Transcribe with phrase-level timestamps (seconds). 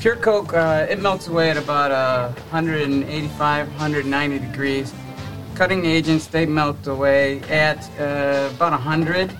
[0.00, 4.94] Pure Coke, uh, it melts away at about uh, 185, 190 degrees.
[5.56, 9.36] Cutting agents, they melt away at uh, about 100.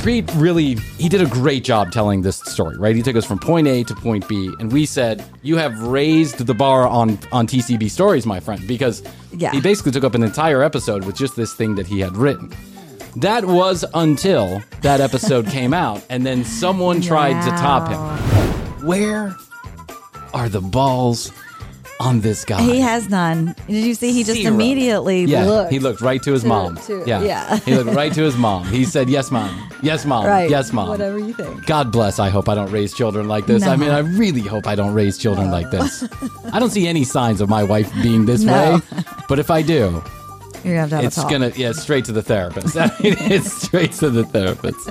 [0.04, 2.96] Reed really he did a great job telling this story, right?
[2.96, 6.38] He took us from point A to point B, and we said, "You have raised
[6.44, 9.52] the bar on on TCB stories, my friend," because Yeah.
[9.52, 12.50] he basically took up an entire episode with just this thing that he had written.
[13.16, 18.86] That was until that episode came out, and then someone tried to top him.
[18.86, 19.34] Where
[20.32, 21.30] are the balls
[22.00, 22.60] on this guy?
[22.60, 23.54] He has none.
[23.68, 24.12] Did you see?
[24.12, 24.52] He just Zero.
[24.52, 25.70] immediately yeah, looked.
[25.72, 26.76] he looked right to his mom.
[26.78, 27.56] to- yeah, yeah.
[27.60, 28.66] he looked right to his mom.
[28.66, 29.70] He said, "Yes, mom.
[29.80, 30.26] Yes, mom.
[30.26, 30.50] Right.
[30.50, 30.88] Yes, mom.
[30.88, 31.66] Whatever you think.
[31.66, 32.18] God bless.
[32.18, 33.62] I hope I don't raise children like this.
[33.62, 36.02] I mean, I really hope I don't raise children like this.
[36.52, 38.74] I don't see any signs of my wife being this No.
[38.74, 40.02] way, but if I do,
[40.64, 41.30] You're gonna have to have it's a talk.
[41.30, 42.76] gonna yeah, straight to the therapist.
[42.76, 44.86] I mean, it's straight to the therapist.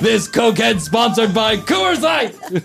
[0.00, 2.34] This cokehead sponsored by Coors Light.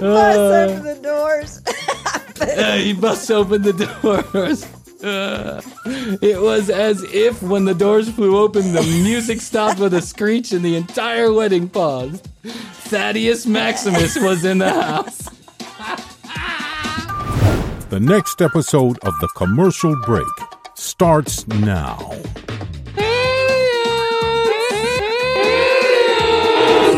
[0.00, 1.62] Bust open the doors.
[2.40, 4.64] Uh, he must open the doors.
[5.02, 5.60] Uh,
[6.22, 10.52] it was as if when the doors flew open, the music stopped with a screech
[10.52, 12.28] and the entire wedding paused.
[12.44, 15.28] Thaddeus Maximus was in the house.
[17.90, 20.26] The next episode of The Commercial Break
[20.74, 21.96] starts now.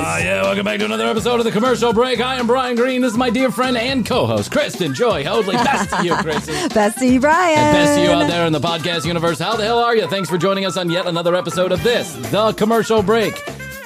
[0.02, 2.20] Ah, yeah, welcome back to another episode of the commercial break.
[2.20, 3.02] I am Bryan Green.
[3.02, 5.54] This is my dear friend and co-host, Kristen Joy Hoadley.
[5.54, 6.68] Best to you, Kristen.
[6.74, 7.56] Bessie Bryan.
[7.58, 9.38] And best to you out there in the podcast universe.
[9.38, 10.08] How the hell are you?
[10.08, 13.40] Thanks for joining us on yet another episode of this, the commercial break.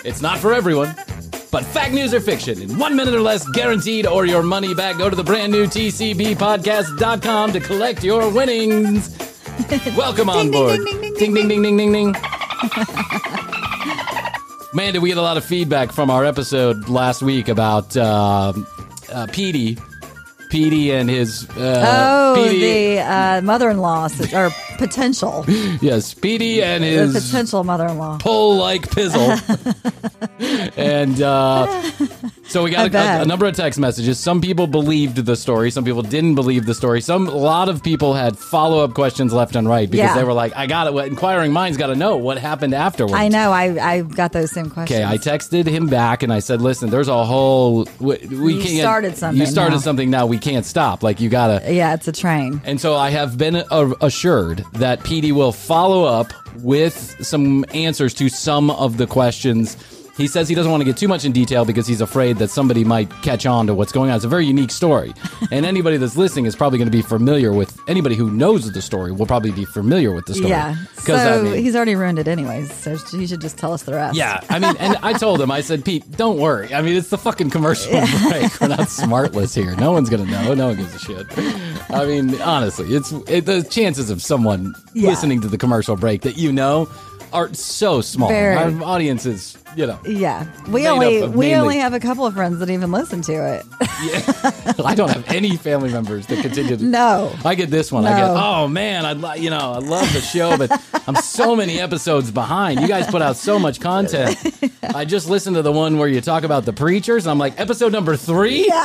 [0.06, 0.94] It's not for everyone,
[1.54, 4.98] but fact, news, or fiction in one minute or less, guaranteed, or your money back.
[4.98, 9.16] Go to the brand new TCBpodcast.com to collect your winnings.
[9.97, 10.81] Welcome on Ding, board.
[10.84, 12.12] ding, ding, ding, ding, ding, ding, ding, ding.
[14.75, 18.53] Man, did we get a lot of feedback from our episode last week about uh,
[19.12, 19.78] uh, Petey.
[20.50, 21.48] Petey and his.
[21.50, 25.45] Uh, Oh, Petey- the uh, mother-in-law or potential,
[25.81, 28.19] Yes, Speedy and the his potential mother-in-law.
[28.19, 29.38] pull like pizzle.
[30.76, 31.67] and uh,
[32.55, 34.19] so we got a, a, a number of text messages.
[34.19, 35.71] Some people believed the story.
[35.73, 37.01] Some people didn't believe the story.
[37.01, 40.15] Some a lot of people had follow up questions left and right because Yeah.
[40.15, 43.15] they were like, "I got it." What inquiring minds got to know what happened afterwards.
[43.15, 43.51] I know.
[43.51, 43.65] I
[43.95, 45.01] I got those same questions.
[45.01, 48.62] Okay, I texted him back and I said, "Listen, there's a whole we, we You
[48.62, 49.81] can't started something You started now.
[49.81, 50.27] something now.
[50.27, 51.03] We can't stop.
[51.03, 52.61] Like you gotta." yeah, it's a train.
[52.65, 58.15] And so I have been uh, assured that Petey will follow up with some answers
[58.15, 59.77] to some of the questions
[60.16, 62.49] He says he doesn't want to get too much in detail because he's afraid that
[62.49, 64.16] somebody might catch on to what's going on.
[64.16, 65.12] It's a very unique story.
[65.50, 68.81] And anybody that's listening is probably going to be familiar with anybody who knows the
[68.82, 70.49] story will probably be familiar with the story.
[70.50, 70.75] Yeah.
[70.99, 72.72] So I mean- he's already ruined it anyways.
[72.75, 74.16] So he should just tell us the rest.
[74.16, 76.72] Yeah, I mean, and I told him, I said, Pete, don't worry.
[76.75, 78.60] I mean, it's the fucking commercial break.
[78.60, 79.76] We're not SmartLess here.
[79.76, 80.55] No one's gonna know.
[80.55, 81.26] No one gives a shit.
[81.90, 85.10] I mean, honestly, it's it, the chances of someone Yeah.
[85.10, 86.88] listening to the commercial break that you know
[87.34, 88.28] are so small.
[88.28, 88.56] Very.
[88.56, 90.46] Our audience is, you know, Yeah.
[90.69, 93.66] We only we mainly- only have a couple of friends that even listen to it.
[94.84, 96.84] I don't have any family members that continue to.
[96.84, 97.32] No.
[97.44, 98.06] I get this one.
[98.06, 98.36] I get, No.
[98.36, 100.70] oh man, I you know I love the show, but
[101.08, 102.81] I'm so many episodes behind.
[102.81, 104.36] You guys put out so much content.
[104.94, 107.58] I just listened to the one where you talk about the preachers, and I'm like,
[107.60, 108.72] episode number three.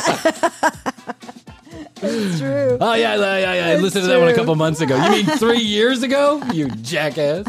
[2.01, 2.77] It's true.
[2.79, 3.53] Oh yeah, yeah, yeah.
[3.55, 3.67] yeah.
[3.73, 4.95] I listened to that one a couple months ago.
[5.03, 6.41] You mean three years ago?
[6.53, 7.45] You jackass.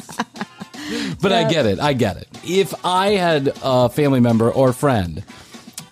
[1.21, 1.79] But I get it.
[1.81, 2.29] I get it.
[2.45, 5.23] If I had a family member or friend,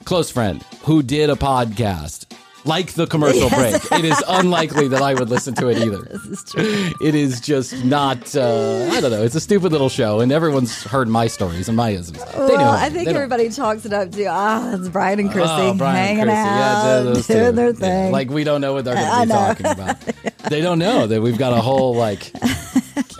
[0.05, 2.25] close friend, who did a podcast
[2.65, 5.99] like the commercial break, it is unlikely that I would listen to it either.
[6.13, 6.91] This is true.
[7.01, 8.35] It is just not.
[8.35, 9.23] Uh, I don't know.
[9.23, 12.19] It's a stupid little show, and everyone's heard my stories and my isms.
[12.19, 12.71] They Well, know.
[12.71, 16.25] I think everybody chalks it up to ah, it's Bryan and Krissy Oh, Bryan hanging
[16.25, 16.35] Krissy.
[16.35, 18.13] out, Yeah, doing their Yeah, thing.
[18.13, 19.97] Like we don't know what they're going to be talking about.
[20.49, 22.33] They don't know that we've got a whole like,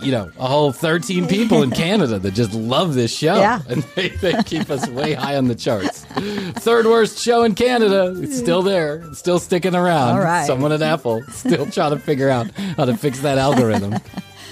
[0.01, 3.61] you know, a whole thirteen people in Canada that just love this show, Yeah.
[3.69, 6.03] and they, they keep us way high on the charts.
[6.05, 8.13] Third worst show in Canada.
[8.17, 9.03] It's still there.
[9.09, 10.15] It's still sticking around.
[10.15, 10.45] All right.
[10.45, 13.95] Someone at Apple still trying to figure out how to fix that algorithm.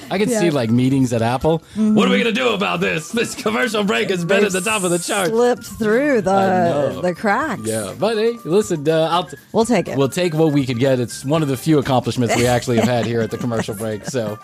[0.09, 1.63] I can see like meetings at Apple.
[1.75, 3.11] What are we going to do about this?
[3.17, 5.31] This commercial break has been at the top of the charts.
[5.31, 6.93] Slipped through know.
[6.93, 7.63] the the cracks.
[7.63, 9.23] Yeah, but hey, listen, uh, I'll.
[9.25, 9.97] T- We'll take it.
[9.97, 10.99] We'll take what we could get.
[10.99, 14.05] It's one of the few accomplishments we actually have had here at the commercial break.
[14.05, 14.37] So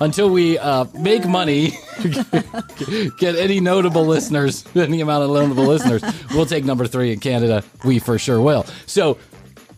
[0.00, 1.72] until we uh, make money,
[3.18, 6.02] get any notable listeners, any amount of notable listeners,
[6.32, 7.64] we'll take number three in Canada.
[7.84, 8.64] We for sure will.
[8.86, 9.18] So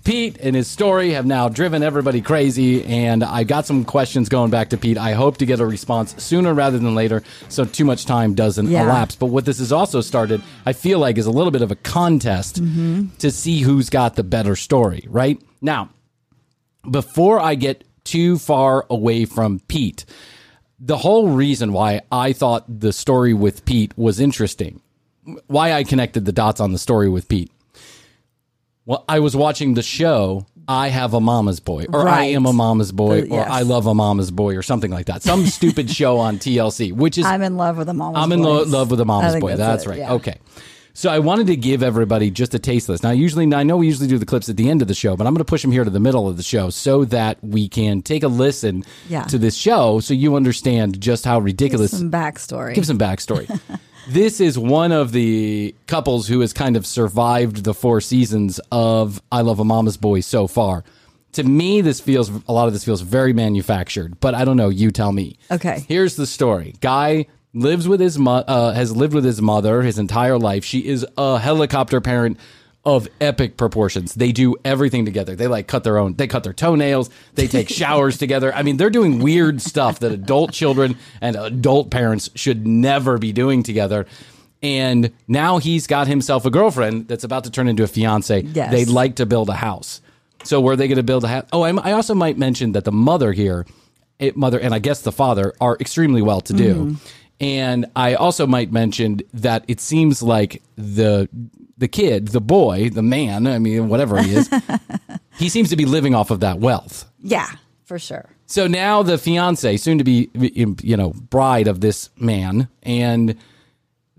[0.06, 4.52] Pete and his story have now driven everybody crazy, and I got some questions going
[4.52, 4.96] back to Pete.
[4.96, 8.68] I hope to get a response sooner rather than later, so too much time doesn't
[8.68, 8.84] Yeah.
[8.84, 9.16] elapse.
[9.16, 11.74] But what this has also started, I feel like, is a little bit of a
[11.74, 13.16] contest mm-hmm.
[13.18, 15.42] to see who's got the better story, right?
[15.60, 15.88] Now,
[16.88, 20.04] before I get too far away from Pete,
[20.78, 24.82] the whole reason why I thought the story with Pete was interesting,
[25.48, 27.50] why I connected the dots on the story with Pete.
[28.86, 32.52] Well, I was watching the show I Have a Mama's Boy, or I Am a
[32.52, 33.48] Mama's Boy, Uh, or yes.
[33.50, 35.22] I Love a Mama's Boy, or something like that.
[35.22, 38.20] Some stupid show on TLC, which is I'm in love with a mama's boy.
[38.22, 39.56] I'm in lo- love with a mama's boy.
[39.56, 39.98] That's, it, right.
[39.98, 40.12] yeah.
[40.14, 40.36] Okay.
[40.94, 43.02] So I wanted to give everybody just a taste of this.
[43.02, 45.14] Now, usually, I know we usually do the clips at the end of the show,
[45.14, 47.36] but I'm going to push them here to the middle of the show so that
[47.42, 49.24] we can take a listen Yeah.
[49.24, 51.90] to this show, so you understand just how ridiculous.
[51.90, 52.74] Some backstory.
[52.74, 53.60] Give some backstory.
[54.08, 59.20] this is one of the couples who has kind of survived the four seasons of
[59.32, 60.84] I Love a Mama's Boy so far.
[61.32, 64.68] To me, this feels a lot of this feels very manufactured, but I don't know.
[64.70, 65.36] You tell me.
[65.50, 65.84] Okay.
[65.88, 66.74] Here's the story.
[66.80, 70.64] Guy lives with his mo- uh, has lived with his mother his entire life.
[70.64, 72.38] She is a helicopter parent
[72.86, 74.14] of epic proportions.
[74.14, 75.34] They do everything together.
[75.34, 76.14] They like cut their own.
[76.14, 77.10] They cut their toenails.
[77.34, 78.54] They take showers together.
[78.54, 83.32] I mean, they're doing weird stuff that adult children and adult parents should never be
[83.32, 84.06] doing together.
[84.62, 88.42] And now he's got himself a girlfriend that's about to turn into a fiance.
[88.42, 88.70] Yes.
[88.70, 90.00] They'd like to build a house.
[90.44, 91.46] So were they going to build a house?
[91.52, 93.66] Oh, I, I also might mention that the mother here,
[94.20, 96.74] it, mother and I guess the father are extremely well to do.
[96.74, 97.06] Mm-hmm.
[97.40, 101.28] And I also might mention that it seems like the
[101.78, 104.50] the kid, the boy, the man, I mean whatever he is,
[105.38, 107.04] he seems to be living off of that wealth.
[107.20, 107.50] Yeah,
[107.84, 108.30] for sure.
[108.46, 113.36] So now the fiance, soon to be you know bride of this man, and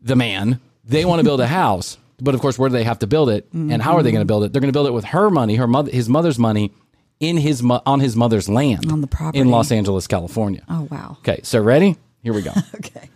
[0.01, 2.99] the man, they want to build a house, but of course, where do they have
[2.99, 4.17] to build it, and how are they mm-hmm.
[4.17, 4.53] going to build it?
[4.53, 6.71] They're going to build it with her money, her mother, his mother's money,
[7.19, 9.39] in his on his mother's land On the property.
[9.39, 10.63] in Los Angeles, California.
[10.69, 11.17] Oh wow.
[11.21, 11.97] Okay, so ready?
[12.23, 12.51] Here we go.
[12.75, 13.09] Okay.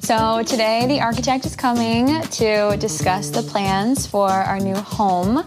[0.00, 5.38] So today the architect is coming to discuss the plans for our new home,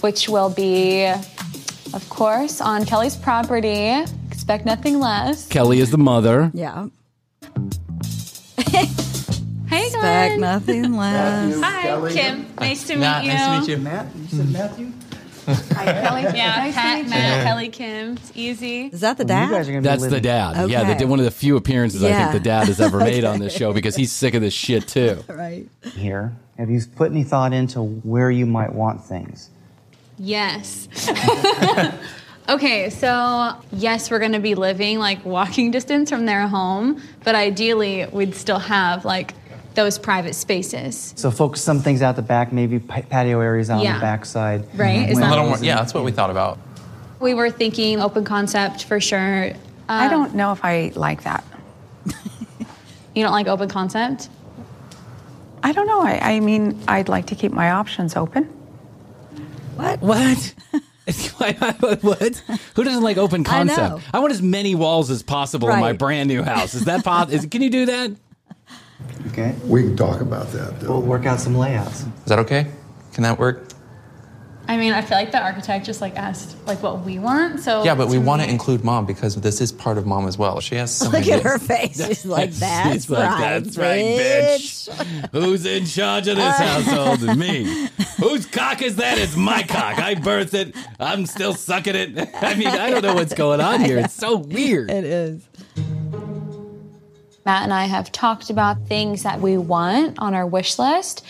[0.00, 3.90] which will be, of course, on Kelly's property.
[4.30, 5.48] Expect nothing less.
[5.48, 6.50] Kelly is the mother.
[6.54, 6.88] Yeah.
[8.58, 8.86] Hey,
[9.90, 9.94] guys.
[9.94, 10.40] Expect Glenn.
[10.40, 11.60] nothing less.
[11.60, 12.46] Hi, Kim.
[12.60, 13.30] Nice to meet Matt, you.
[13.32, 13.82] nice to meet you.
[13.82, 14.92] Matt, you said Matthew?
[15.74, 16.22] Kelly.
[16.22, 18.12] Yeah, Pat, Matt, Kelly, Kim.
[18.16, 18.86] It's easy.
[18.86, 19.50] Is that the You dad?
[19.50, 20.70] guys are gonna That's the dad.
[20.70, 20.92] Yeah, Okay.
[20.92, 23.38] they did one of the few appearances I think the dad has ever made on
[23.40, 25.22] this show because he's sick of this shit too.
[25.28, 25.66] right.
[25.94, 26.36] here.
[26.58, 29.50] Have you put any thought into where you might want things?
[30.18, 30.86] Yes.
[32.48, 37.34] Okay, so yes, we're going to be living like walking distance from their home, but
[37.36, 39.34] ideally we'd still have like
[39.74, 41.14] those private spaces.
[41.16, 43.94] So focus some things out the back, maybe patio areas on Yeah.
[43.94, 44.66] the backside.
[44.76, 46.58] Right, is Windows that- A more, yeah, that's what we thought about.
[47.20, 49.52] We were thinking open concept for sure.
[49.88, 51.44] I Um, don't know if I like that.
[53.14, 54.30] You don't like open concept?
[55.62, 56.00] I don't know.
[56.00, 58.44] I, I mean, I'd like to keep my options open.
[59.76, 60.00] What?
[60.00, 60.54] What?
[62.02, 62.42] what?
[62.74, 63.74] Who doesn't like open I know.
[63.76, 64.08] concept?
[64.14, 66.72] I, want as many walls as possible in my brand new house.
[66.74, 67.48] Is that possible?
[67.50, 68.12] Can you do that?
[69.28, 69.54] Okay.
[69.64, 70.98] We can talk about that, though.
[70.98, 72.00] We'll work out some layouts.
[72.00, 72.66] Is that okay?
[73.12, 73.72] Can that work?
[74.68, 77.60] I mean, I feel like the architect just like asked like what we want.
[77.60, 80.38] So Yeah, but we want to include mom because this is part of mom as
[80.38, 80.60] well.
[80.60, 82.04] She has some Look at her face.
[82.06, 86.64] She's like, that's She's like, right, "That's right, bitch." Who's in charge of this uh.
[86.64, 87.36] household?
[87.36, 87.88] Me.
[88.18, 89.18] Whose cock is that?
[89.18, 89.98] It's my cock.
[89.98, 90.76] I birthed it.
[91.00, 92.30] I'm still sucking it.
[92.40, 93.98] I mean, I don't know what's going on here.
[93.98, 94.90] It's so weird.
[94.90, 95.42] It is.
[97.44, 101.24] Matt and I have talked about things that we want on our wish list.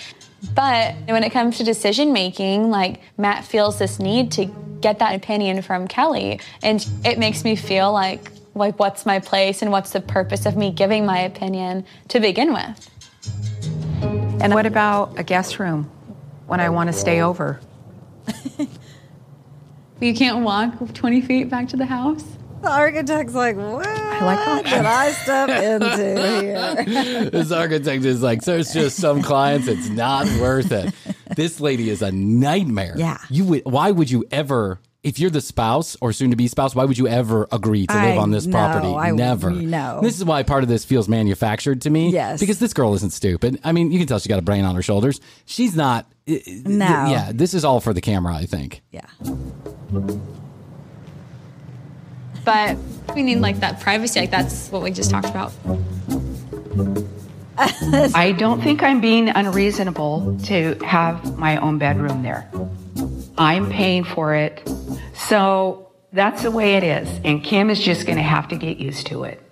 [0.54, 4.46] But when it comes to decision making, like Matt feels this need to
[4.80, 6.40] get that opinion from Kelly.
[6.62, 10.56] And it makes me feel like like what's my place and what's the purpose of
[10.56, 12.90] me giving my opinion to begin with.
[14.42, 15.90] And what about a guest room
[16.46, 17.60] when I want to stay over?
[20.02, 22.24] You can't walk 20 feet back to the house?
[22.62, 24.64] The architect's like, what like that.
[24.64, 27.30] did I step into here?
[27.30, 30.94] this architect is like, there's just some clients it's not worth it.
[31.36, 32.94] This lady is a nightmare.
[32.96, 33.18] Yeah.
[33.28, 36.76] You would why would you ever if you're the spouse or soon to be spouse,
[36.76, 38.94] why would you ever agree to live I on this know, property?
[38.94, 39.50] I- Never.
[39.50, 39.98] know.
[40.00, 42.10] This is why part of this feels manufactured to me.
[42.10, 42.38] Yes.
[42.38, 43.58] Because this girl isn't stupid.
[43.64, 45.20] I mean, you can tell she's got a brain on her shoulders.
[45.44, 46.06] She's not.
[46.28, 46.86] Eh, eh, no.
[46.86, 48.82] Yeah, this is all for the camera, I think.
[48.92, 49.06] Yeah.
[52.44, 52.76] But
[53.14, 54.20] we need like that privacy.
[54.20, 55.52] Like that's what we just talked about.
[58.14, 62.50] I don't think I'm being unreasonable to have my own bedroom there.
[63.38, 64.68] I'm paying for it.
[65.14, 67.20] So that's the way it is.
[67.24, 69.42] And Kim is just going to have to get used to it.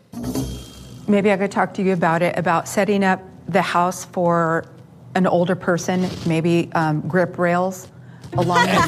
[1.08, 4.66] Maybe I could talk to you about it, about setting up the house for
[5.14, 7.88] an older person, maybe um, grip rails
[8.34, 8.84] along the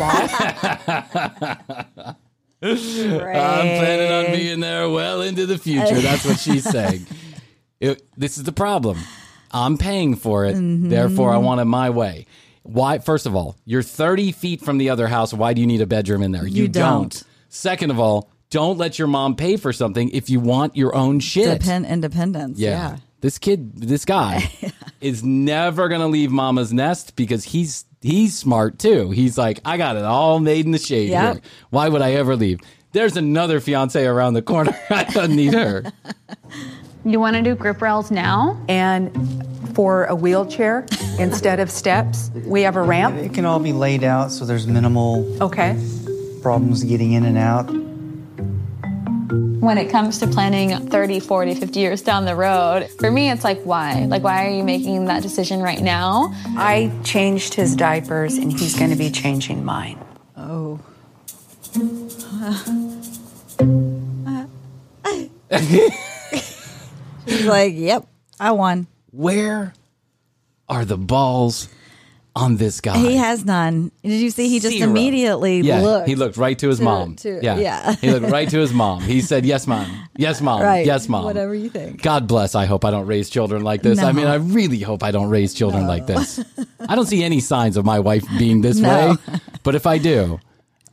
[1.97, 2.14] wall.
[2.62, 6.00] I'm planning on being there well into the future.
[6.00, 7.07] That's what she's saying.
[7.81, 8.97] It- this is the problem.
[9.50, 10.88] I'm paying for it, mm-hmm.
[10.88, 12.26] therefore I want it my way.
[12.62, 13.00] Why?
[13.00, 15.35] First of all, you're 30 feet from the other house.
[15.35, 16.47] Why do you need a bedroom in there?
[16.47, 17.21] You don't.
[17.49, 21.19] Second of all, don't let your mom pay for something if you want your own
[21.19, 21.61] shit.
[21.61, 22.59] Depend independence.
[22.59, 22.71] yeah.
[22.71, 22.97] Yeah.
[23.21, 24.50] This kid, this guy,
[25.00, 29.11] is never gonna leave mama's nest because he's he's smart too.
[29.11, 31.32] He's like, I got it all made in the shade Yep.
[31.35, 31.42] here.
[31.71, 32.61] Why would I ever leave?
[32.92, 34.78] There's another fiance around the corner.
[34.90, 35.82] I don't need her.
[37.04, 38.61] You want to do grip rails now?
[38.68, 39.11] and
[39.75, 40.85] for a wheelchair
[41.18, 43.16] instead of steps, we have a ramp.
[43.16, 45.78] It can all be laid out so there's minimal Okay.
[46.42, 47.71] problems getting in and out.
[49.62, 53.45] When it comes to planning 30, 40, 50 years down the road, for me, it's
[53.45, 54.07] like, why?
[54.07, 56.35] Like, why are you making that decision right now?
[56.57, 60.04] I changed his diapers and he's going to be changing mine.
[60.37, 60.81] Oh.
[67.28, 68.04] She's like, yep,
[68.40, 68.88] I won.
[69.12, 69.75] Where
[70.69, 71.69] are the balls
[72.35, 72.97] on this guy?
[72.97, 73.93] He has none.
[74.03, 74.49] Did you see?
[74.49, 74.89] He just Zero.
[74.91, 76.09] immediately yeah, looked.
[76.09, 77.17] he looked right to his to- mom.
[77.17, 77.95] to- yeah, yeah.
[77.97, 79.03] he looked right to his mom.
[79.03, 79.87] He said, "Yes, mom.
[80.17, 80.62] Yes, mom.
[80.73, 80.87] Right.
[80.87, 81.25] Yes, mom.
[81.25, 82.03] Whatever you think.
[82.03, 82.55] God bless.
[82.55, 83.99] I hope I don't raise children like this.
[83.99, 86.41] I mean, I really hope I don't raise children like this.
[86.89, 89.11] I don't see any signs of my wife being this No.
[89.11, 90.41] way, but if I do,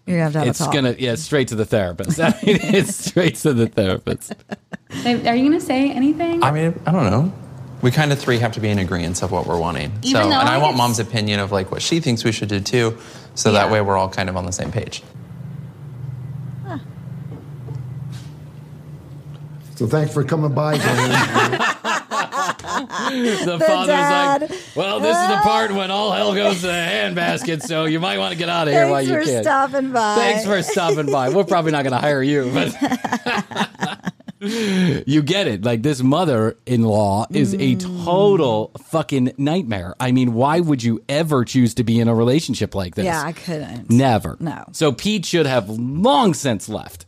[0.05, 0.73] You're gonna have to have it's a talk.
[0.73, 2.19] gonna yeah, straight to the therapist.
[2.19, 4.33] I mean, it's straight to the therapist.
[5.05, 6.41] Are you going to say anything?
[6.43, 7.31] I mean, I don't know.
[7.81, 9.91] We kind of three have to be in agreement of what we're wanting.
[10.03, 12.31] Even so, and I like, want it's- mom's opinion of like what she thinks we
[12.31, 12.97] should do too,
[13.35, 15.03] so that way we're all kind of on the same page.
[19.79, 21.65] So thanks for coming by, Diane.
[23.09, 24.41] The, father's dad.
[24.41, 25.41] like, "Well, this is the ah.
[25.43, 28.67] part when all hell goes to the handbasket, so you might want to get out
[28.67, 30.15] of here while you can." Thanks you for stopping by.
[30.15, 31.29] Thanks for stopping by.
[31.29, 33.68] We're probably not going to hire you, but
[35.05, 35.63] you get it.
[35.63, 39.95] Like this mother-in-law is a total fucking nightmare.
[39.99, 43.05] I mean, why would you ever choose to be in a relationship like this?
[43.05, 43.89] Yeah, I couldn't.
[43.89, 44.37] Never.
[44.39, 44.65] No.
[44.71, 47.05] So Pete should have long since left.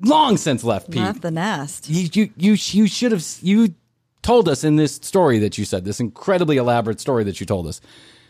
[0.00, 1.02] Long since left, Pete.
[1.02, 1.88] Left the nest.
[1.88, 3.74] You you you, you should have you
[4.22, 7.66] told us in this story that you said this incredibly elaborate story that you told
[7.66, 7.80] us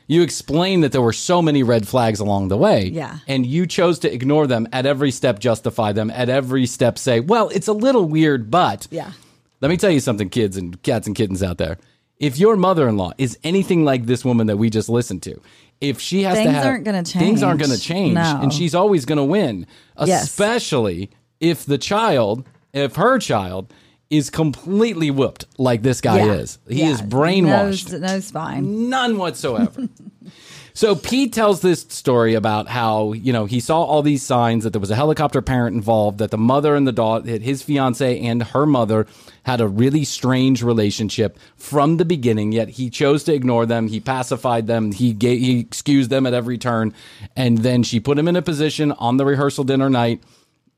[0.06, 2.88] You explained that there were so many red flags along the way.
[2.88, 3.18] Yeah.
[3.26, 7.20] And you chose to ignore them at every step, justify them at every step, say,
[7.20, 8.86] well, it's a little weird, but.
[8.90, 9.12] Yeah.
[9.60, 11.78] Let me tell you something, kids and cats and kittens out there.
[12.18, 15.40] If your mother in law is anything like this woman that we just listened to,
[15.80, 16.66] if she has to Things have.
[16.66, 17.68] aren't gonna Things aren't change.
[17.70, 18.14] going to change.
[18.14, 18.38] No.
[18.42, 19.66] And she's always going to win,
[20.04, 20.24] Yes.
[20.24, 23.72] especially if the child, if her child,
[24.16, 26.32] is completely whooped like this guy Yeah.
[26.32, 26.58] is.
[26.68, 26.90] He Yeah.
[26.90, 27.98] is brainwashed.
[28.00, 28.88] Knows fine.
[28.88, 29.88] None whatsoever.
[30.74, 34.70] so Pete tells this story about how, you know, he saw all these signs that
[34.72, 38.18] there was a helicopter parent involved, that the mother and the daughter, that his fiance
[38.20, 39.06] and her mother
[39.44, 43.88] had a really strange relationship from the beginning, yet he chose to ignore them.
[43.88, 44.92] He pacified them.
[44.92, 46.94] He gave, he excused them at every turn.
[47.36, 50.22] And then she put him in a position on the rehearsal dinner night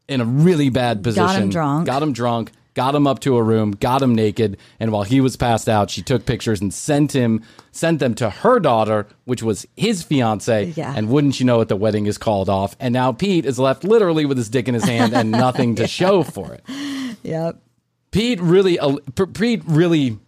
[0.09, 1.26] in a really bad position.
[1.26, 1.87] Got him drunk.
[1.87, 2.52] Got him drunk.
[2.76, 3.71] Got him up to a room.
[3.71, 4.59] Got him naked.
[4.78, 7.42] And while he was passed out, she took pictures and sent him
[7.73, 10.66] sent them to her daughter, which was his fiance.
[10.76, 10.92] Yeah.
[10.95, 12.76] And wouldn't you know it, the wedding is called off.
[12.78, 15.87] And now Pete is left literally with his dick in his hand and nothing to
[15.88, 17.16] show for it.
[17.23, 17.62] Yep.
[18.11, 18.99] Pete really, uh,
[19.33, 20.18] Pete really,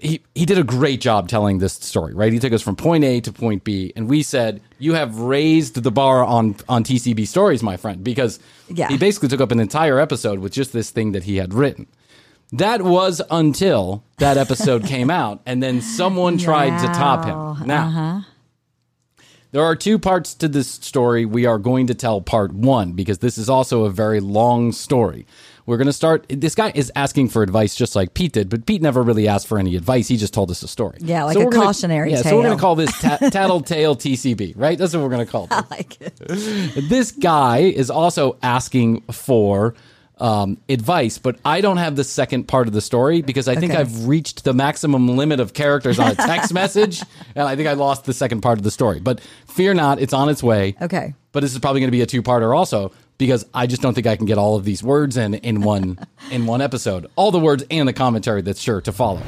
[0.00, 2.14] he he did a great job telling this story.
[2.14, 5.18] Right, he took us from point A to point B, and we said you have
[5.18, 8.88] raised the bar on on TCB stories, my friend, because Yeah.
[8.88, 11.86] he basically took up an entire episode with just this thing that he had written.
[12.52, 17.66] That was until that episode came out, and then someone tried to top him.
[17.66, 18.20] Now, Uh-huh.
[19.52, 21.24] there are two parts to this story.
[21.24, 25.26] We are going to tell part one because this is also a very long story.
[25.64, 26.26] We're going to start.
[26.28, 29.46] This guy is asking for advice just like Pete did, but Pete never really asked
[29.46, 30.08] for any advice.
[30.08, 30.98] He just told us a story.
[31.00, 33.94] Yeah, like a we're gonna- cautionary Yeah, so we're going to call this ta- Tattletale
[33.96, 34.76] TCB, right?
[34.76, 35.52] That's what we're going to call it.
[35.52, 36.16] I like it.
[36.88, 39.74] This guy is also asking for
[40.18, 43.72] um, advice, but I don't have the second part of the story because I think
[43.72, 43.80] Okay.
[43.80, 47.02] I've reached the maximum limit of characters on a text message,
[47.34, 49.00] and I think I lost the second part of the story.
[49.00, 50.76] But fear not, it's on its way.
[50.80, 51.14] Okay.
[51.32, 52.92] But this is probably going to be a two-parter also
[53.26, 55.98] because I just don't think I can get all of these words in in one
[56.30, 57.06] in one episode.
[57.16, 59.22] All the words and the commentary that's sure to follow.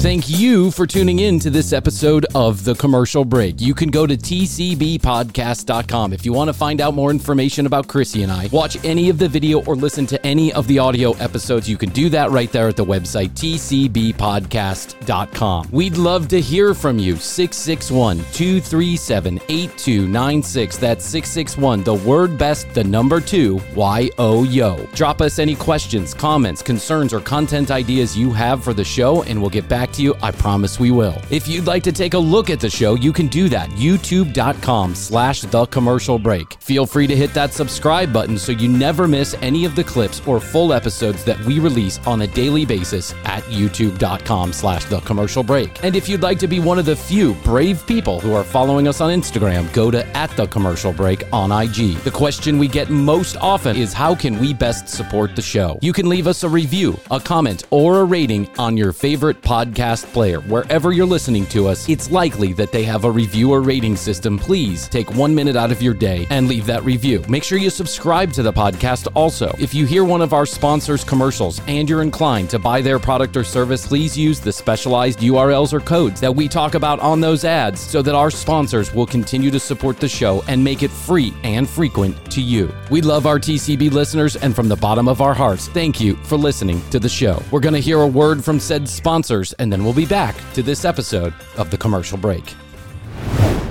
[0.00, 3.62] Thank you for tuning in to this episode of The Commercial Break.
[3.62, 8.22] You can go to tcbpodcast.com if you want to find out more information about Krissy
[8.22, 8.48] and I.
[8.52, 11.68] Watch any of the video or listen to any of the audio episodes.
[11.68, 15.68] You can do that right there at the website tcbpodcast.com.
[15.72, 17.16] We'd love to hear from you.
[17.16, 20.76] 661 237 8296.
[20.76, 24.86] That's 661, the word best, the number two, Y O Yo.
[24.94, 29.40] Drop us any questions, comments, concerns, or content ideas you have for the show, and
[29.40, 30.14] we'll get back to you.
[30.22, 31.20] I promise we will.
[31.30, 33.68] If you'd like to take a look at the show, you can do that.
[33.70, 36.54] YouTube.com slash the commercial break.
[36.60, 40.20] Feel free to hit that subscribe button so you never miss any of the clips
[40.26, 45.42] or full episodes that we release on a daily basis at youtube.com slash the commercial
[45.42, 45.82] break.
[45.84, 48.88] And if you'd like to be one of the few brave people who are following
[48.88, 51.96] us on Instagram, go to at the commercial break on IG.
[51.98, 55.78] The question we get most often is how can we best support the show?
[55.82, 59.75] You can leave us a review, a comment, or a rating on your favorite podcast
[60.12, 60.40] player.
[60.40, 64.38] Wherever you're listening to us, it's likely that they have a review or rating system.
[64.38, 67.22] Please take one minute out of your day and leave that review.
[67.28, 69.54] Make sure you subscribe to the podcast also.
[69.58, 73.36] If you hear one of our sponsors' commercials and you're inclined to buy their product
[73.36, 77.44] or service, please use the specialized URLs or codes that we talk about on those
[77.44, 81.34] ads so that our sponsors will continue to support the show and make it free
[81.44, 82.72] and frequent to you.
[82.90, 86.36] We love our TCB listeners, and from the bottom of our hearts, thank you for
[86.36, 87.42] listening to the show.
[87.50, 90.62] We're going to hear a word from said sponsors, and then we'll be back to
[90.62, 92.54] this episode of the commercial break.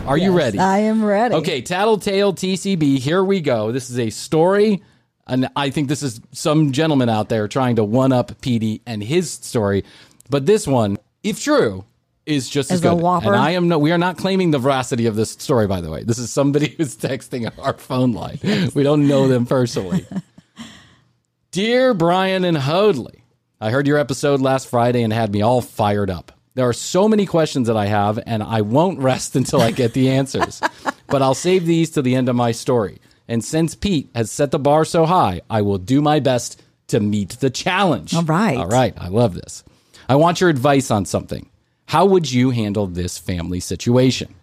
[0.06, 0.60] Are you ready?
[0.60, 1.34] I am ready.
[1.36, 3.72] Okay, Tattletale TCB, here we go.
[3.72, 4.84] This is a story,
[5.26, 9.04] and I think this is some gentleman out there trying to one up Petey and
[9.04, 9.84] his story.
[10.30, 11.86] But this one, if true,
[12.28, 13.02] is just as Is a good.
[13.02, 13.28] whopper?
[13.34, 15.90] And I am no, we are not claiming the veracity of this story, by the
[15.90, 16.04] way.
[16.04, 18.40] This is somebody who's texting our phone line.
[18.74, 20.06] We don't know them personally.
[21.52, 23.24] Dear Bryan and Hoadley,
[23.60, 26.32] I heard your episode last Friday and had me all fired up.
[26.56, 29.94] There are so many questions that I have, and I won't rest until I get
[29.94, 30.62] the answers.
[31.08, 33.00] but I'll save these to the end of my story.
[33.28, 37.00] And since Pete has set the bar so high, I will do my best to
[37.00, 38.14] meet the challenge.
[38.14, 38.58] All right.
[38.58, 38.94] All right.
[38.98, 39.64] I love this.
[40.08, 41.50] I want your advice on something.
[41.88, 44.36] How would you handle this family situation?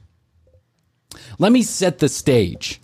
[1.38, 2.80] Let me set the stage.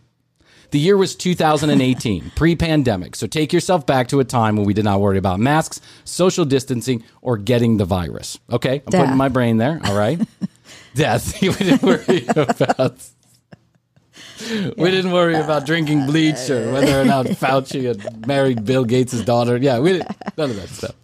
[0.71, 3.17] The year was 2018, pre pandemic.
[3.17, 6.45] So take yourself back to a time when we did not worry about masks, social
[6.45, 8.39] distancing, or getting the virus.
[8.51, 8.83] Okay?
[8.87, 9.81] I'm putting my brain there.
[9.85, 10.21] All right.
[10.95, 11.41] Death.
[11.43, 12.97] we didn't worry about.
[14.77, 18.85] We didn't worry about drinking uh, bleach or whether or not Fauci had married Bill
[18.85, 19.57] Gates' daughter.
[19.57, 20.95] Yeah, we didn't, none of that stuff.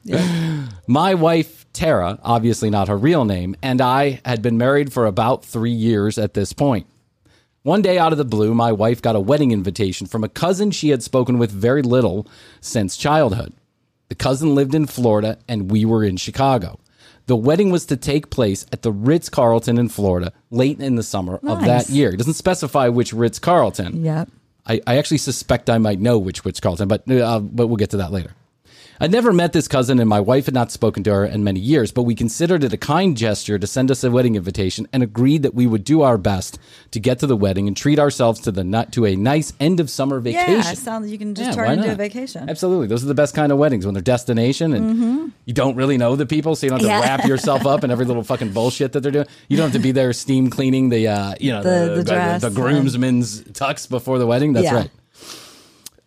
[0.87, 5.45] My wife Tara, obviously not her real name, and I had been married for about
[5.45, 6.87] three years at this point.
[7.65, 10.71] One day out of the blue, my wife got a wedding invitation from a cousin
[10.71, 12.27] she had spoken with very little
[12.61, 13.55] since childhood.
[14.11, 16.79] The cousin lived in Florida and we were in Chicago.
[17.25, 21.03] The wedding was to take place at the Ritz Carlton in Florida late in the
[21.03, 22.11] summer of that year.
[22.11, 24.05] It doesn't specify which Ritz Carlton.
[24.05, 24.29] Yep.
[24.67, 27.91] I, I actually suspect I might know which Ritz Carlton, but uh, but we'll get
[27.91, 28.35] to that later.
[29.01, 31.59] I'd never met this cousin, and my wife had not spoken to her in many
[31.61, 35.03] years, but we considered it a kind gesture to send us a wedding invitation and
[35.03, 36.59] agreed that we would do our best
[36.93, 39.91] to get to the wedding and treat ourselves to the to a nice end of
[39.91, 40.53] summer vacation.
[40.55, 42.49] Yeah, sounds you can just Yeah, turn into a vacation.
[42.49, 42.87] Absolutely.
[42.87, 45.31] Those are the best kind of weddings when they're destination and Mhm.
[45.45, 47.17] you don't really know the people, so you don't have to Yeah.
[47.17, 49.27] wrap yourself up in every little fucking bullshit that they're doing.
[49.49, 52.47] You don't have to be there steam cleaning the uh, you know The- the the,
[52.47, 54.53] and- groomsmen's tux before the wedding.
[54.53, 54.75] That's Yeah.
[54.75, 54.91] right.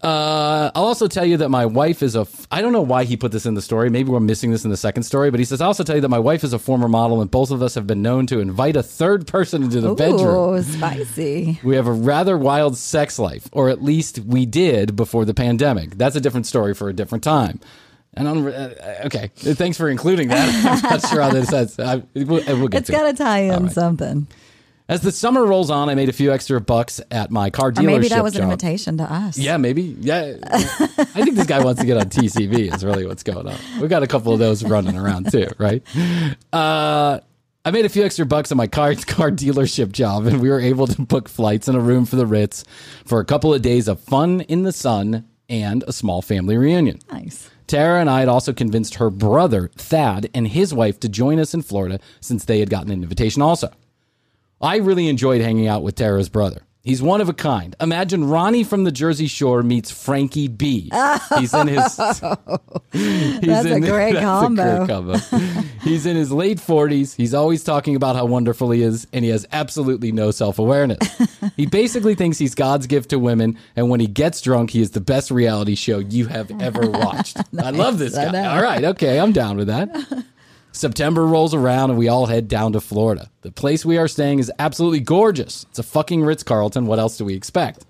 [0.02, 2.22] Uh, I'll also tell you that my wife is a.
[2.22, 3.90] F- I don't know why he put this in the story.
[3.90, 6.02] Maybe we're missing this in the second story, but he says, I'll also tell you
[6.02, 8.40] that my wife is a former model, and both of us have been known to
[8.40, 10.22] invite a third person into the bedroom.
[10.22, 11.60] Oh, spicy.
[11.64, 15.98] We have a rather wild sex life, or at least we did before the pandemic.
[15.98, 17.60] That's a different story for a different time.
[18.14, 18.70] And I'm, uh,
[19.06, 20.84] okay, thanks for including that.
[20.86, 21.80] I'm not sure how this has.
[21.80, 23.72] I, we'll, we'll get It's to got to tie in right.
[23.72, 24.28] something.
[24.89, 27.71] As the summer rolls on, I made a few extra bucks at my car Or
[27.73, 29.38] dealership maybe that was an invitation to us.
[29.38, 29.82] Yeah, maybe.
[30.00, 32.73] Yeah, I think this guy wants to get on TCB.
[32.73, 33.58] Is really what's going on.
[33.82, 35.84] We've got a couple of those running around too, right?
[36.54, 37.19] Uh,
[37.65, 40.62] I made a few extra bucks on my car car dealership job, and we were
[40.62, 42.63] able to book flights and a room for the Ritz
[43.04, 47.00] for a couple of days of fun in the sun and a small family reunion.
[47.12, 47.50] Nice.
[47.67, 51.54] Tara and I had also convinced her brother Thad and his wife to join us
[51.54, 53.69] in Florida since they had gotten an invitation also.
[54.62, 56.62] I really enjoyed hanging out with Tara's brother.
[56.82, 57.76] He's one of a kind.
[57.82, 60.89] Imagine Ronnie from the Jersey Shore meets Frankie B.
[61.38, 62.00] He's in his.
[62.24, 62.58] Oh.
[62.93, 64.86] he's That's a great that's combo.
[64.86, 65.17] great combo.
[65.84, 67.13] he's in his late 40s.
[67.15, 70.98] He's always talking about how wonderful he is, and he has absolutely no self awareness.
[71.58, 74.91] he basically thinks he's God's gift to women, and when he gets drunk, he is
[74.91, 77.38] the best reality show you have ever watched.
[77.62, 78.56] I love this guy.
[78.56, 79.89] All right, okay, I'm down with that.
[80.78, 83.30] September rolls around and we all head down to Florida.
[83.42, 85.66] The place we are staying is absolutely gorgeous.
[85.70, 86.86] It's a fucking Ritz Carlton.
[86.86, 87.86] What else do we expect?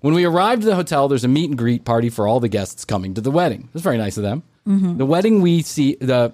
[0.00, 2.48] When we arrived at the hotel, there's a meet and greet party for all the
[2.48, 3.68] guests coming to the wedding.
[3.74, 4.42] It's very nice of them.
[4.68, 4.98] Mhm.
[4.98, 6.32] The wedding we see the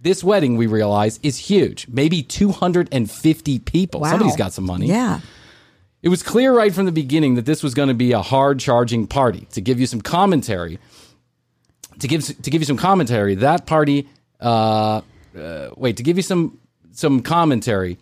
[0.00, 1.86] this wedding we realize is huge.
[1.90, 4.00] Maybe 250 people.
[4.00, 4.10] Wow.
[4.10, 4.86] Somebody's got some money.
[4.86, 5.20] Yeah.
[6.02, 8.58] It was clear right from the beginning that this was going to be a hard
[8.60, 9.46] charging party.
[9.52, 10.78] To give you some commentary,
[11.98, 14.08] to give to give you some commentary, that party.
[14.44, 15.00] Uh,
[15.36, 16.58] uh, wait, to give you some
[16.92, 17.98] some commentary,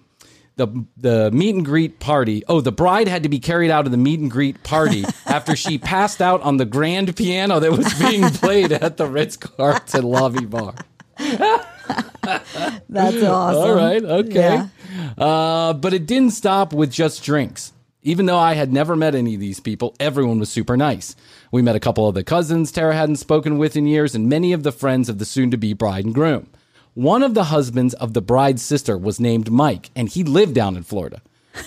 [0.56, 2.42] the the meet and greet party.
[2.48, 5.56] Oh, the bride had to be carried out of the meet and greet party after
[5.56, 10.04] she passed out on the grand piano that was being played at the Ritz Carlton
[10.04, 10.74] lobby bar.
[11.18, 13.60] That's awesome.
[13.60, 14.02] All right.
[14.02, 14.34] Okay.
[14.34, 14.68] Yeah.
[15.16, 17.72] Uh, but it didn't stop with just drinks.
[18.04, 21.14] Even though I had never met any of these people, everyone was super nice.
[21.52, 24.52] We met a couple of the cousins Tara hadn't spoken with in years, and many
[24.52, 26.48] of the friends of the soon to be bride and groom.
[26.94, 30.76] One of the husbands of the bride's sister was named Mike, and he lived down
[30.76, 31.22] in Florida.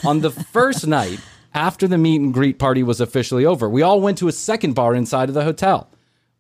[0.06, 1.22] On the first night,
[1.54, 4.74] after the meet and greet party was officially over, we all went to a second
[4.74, 5.90] bar inside of the hotel.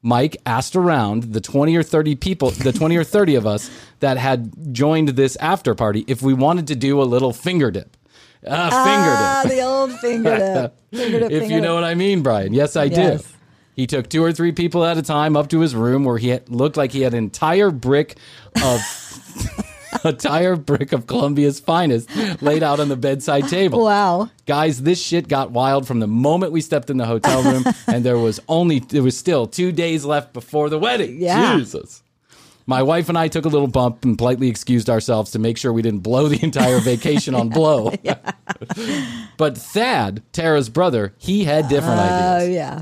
[0.01, 4.17] Mike asked around the 20 or 30 people, the 20 or 30 of us that
[4.17, 7.95] had joined this after party if we wanted to do a little finger dip.
[8.47, 9.57] Ah, finger dip.
[9.57, 10.75] the old finger dip.
[10.95, 12.53] Finger dip, if you know what I mean, Bryan.
[12.53, 13.23] Yes, I Yes.
[13.23, 13.27] do.
[13.75, 16.29] He took two or three people at a time up to his room where he
[16.29, 18.15] had, looked like he had an entire brick
[18.63, 18.79] of
[20.05, 22.09] a entire brick of Colombia's finest
[22.41, 23.83] laid out on the bedside table.
[23.83, 24.29] Wow.
[24.45, 28.05] Guys, this shit got wild from the moment we stepped in the hotel room, and
[28.05, 31.21] there was only there was still two days left before the wedding.
[31.21, 31.57] Yeah.
[31.57, 32.01] Jesus.
[32.67, 35.71] My wife and I took a little bump and politely excused ourselves to make sure
[35.71, 37.93] we didn't blow the entire vacation on blow.
[39.37, 42.49] but Thad, Tara's brother, he had different oh, ideas.
[42.49, 42.81] Oh, yeah.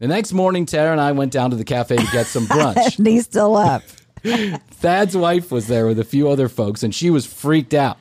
[0.00, 2.98] The next morning, Tara and I went down to the cafe to get some brunch.
[2.98, 3.82] and he's still up.
[4.24, 7.98] Thad's wife was there with a few other folks, and she was freaked out.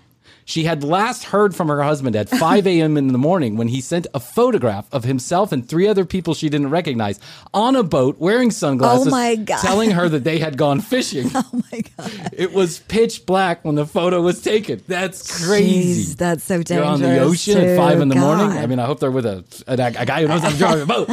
[0.48, 2.98] She had last heard from her husband at 5 a.m.
[2.98, 6.50] in the morning when he sent a photograph of himself and three other people she
[6.50, 7.20] didn't recognize
[7.52, 9.60] on a boat wearing sunglasses, Oh my God.
[9.62, 11.32] telling her that they had gone fishing.
[11.36, 12.30] Oh my god.
[12.32, 14.84] It was pitch black when the photo was taken.
[14.88, 16.12] That's crazy.
[16.14, 16.78] Jeez, that's so dangerous.
[16.80, 18.50] You're on the ocean at five in the morning.
[18.56, 20.82] I mean, I hope they're with a a, a guy who knows how to drive
[20.82, 21.10] a boat.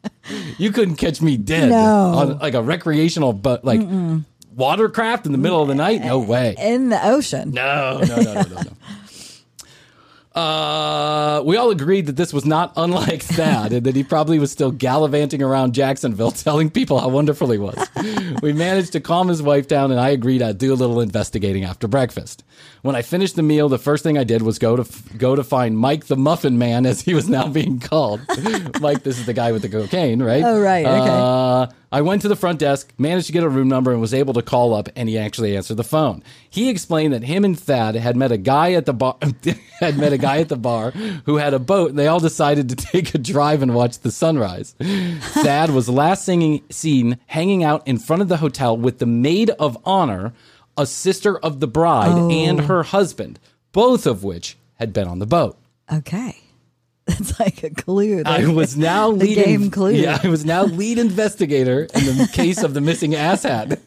[0.58, 1.76] you couldn't catch me dead No.
[2.14, 3.80] on like a recreational boat, like
[4.58, 6.02] watercraft in the middle of the night.
[6.02, 6.54] No way.
[6.58, 7.52] In the ocean.
[7.52, 8.62] No, no, no, no, no, no.
[10.38, 14.52] Uh, we all agreed that this was not unlike Thad, and that he probably was
[14.52, 17.76] still gallivanting around Jacksonville, telling people how wonderful he was.
[18.40, 21.64] we managed to calm his wife down, and I agreed I'd do a little investigating
[21.64, 22.44] after breakfast.
[22.82, 25.42] When I finished the meal, the first thing I did was go to go to
[25.42, 28.20] find Mike the Muffin Man, as he was now being called.
[28.80, 30.44] Mike, this is the guy with the cocaine, right?
[30.44, 31.08] Oh, right, okay.
[31.10, 34.12] Uh, I went to the front desk, managed to get a room number, and was
[34.12, 36.22] able to call up, and he actually answered the phone.
[36.50, 39.16] He explained that him and Thad had met a guy at the bar,
[39.80, 40.90] had met a guy at the bar
[41.24, 44.10] who had a boat, and they all decided to take a drive and watch the
[44.10, 44.74] sunrise.
[44.78, 49.50] Thad was last singing, seen hanging out in front of the hotel with the maid
[49.50, 50.34] of honor,
[50.76, 52.30] a sister of the bride, Oh.
[52.30, 53.38] and her husband,
[53.72, 55.56] both of which had been on the boat.
[55.92, 56.36] Okay.
[57.18, 58.22] That's like a clue.
[58.26, 59.92] I was now the lead game clue.
[59.92, 63.78] Yeah, I was now lead investigator in the case of the missing asshat.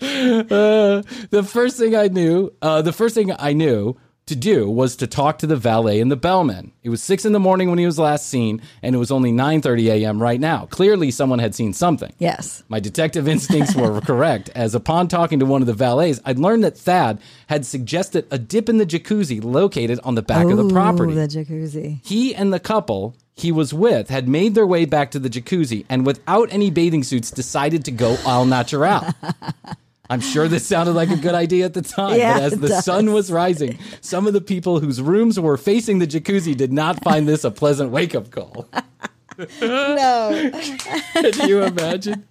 [0.00, 3.96] uh, the first thing I knew, uh, the first thing I knew
[4.30, 6.72] to do was to talk to the valet and the bellman.
[6.82, 9.32] It was six in the morning when he was last seen, and it was only
[9.32, 10.22] nine thirty a.m.
[10.22, 10.66] right now.
[10.70, 12.12] Clearly, someone had seen something.
[12.18, 12.62] Yes.
[12.68, 16.62] My detective instincts were correct, as upon talking to one of the valets, I'd learned
[16.64, 20.68] that Thad had suggested a dip in the jacuzzi located on the back of the
[20.68, 21.12] property.
[21.12, 22.00] The jacuzzi.
[22.06, 25.84] He and the couple he was with had made their way back to the jacuzzi
[25.88, 29.02] and without any bathing suits decided to go al natural.
[30.10, 32.68] I'm sure this sounded like a good idea at the time, Yeah, but as the
[32.68, 32.84] does.
[32.84, 37.02] sun was rising, some of the people whose rooms were facing the jacuzzi did not
[37.04, 38.68] find this a pleasant wake up call.
[39.60, 40.50] no.
[41.14, 42.24] Can you imagine?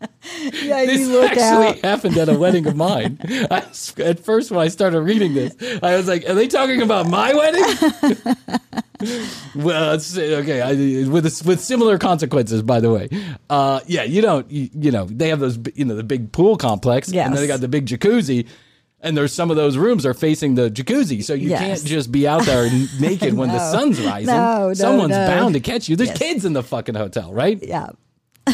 [0.61, 1.79] Yeah, this you look actually out.
[1.79, 3.19] happened at a wedding of mine.
[3.51, 3.63] I,
[3.97, 7.33] at first, when I started reading this, I was like, "Are they talking about my
[7.33, 7.63] wedding?"
[9.55, 13.09] well, okay, I, with with similar consequences, by the way.
[13.49, 16.57] Uh, yeah, you don't, you, you know, they have those, you know, the big pool
[16.57, 18.47] complex, and then they got the big jacuzzi.
[19.01, 21.61] And there's some of those rooms are facing the jacuzzi, so you Yes.
[21.61, 24.27] can't just be out there naked when the sun's rising.
[24.27, 25.25] No, no, Someone's no.
[25.27, 25.95] bound to catch you.
[25.95, 26.17] There's Yes.
[26.19, 27.57] kids in the fucking hotel, right?
[27.61, 27.89] Yeah.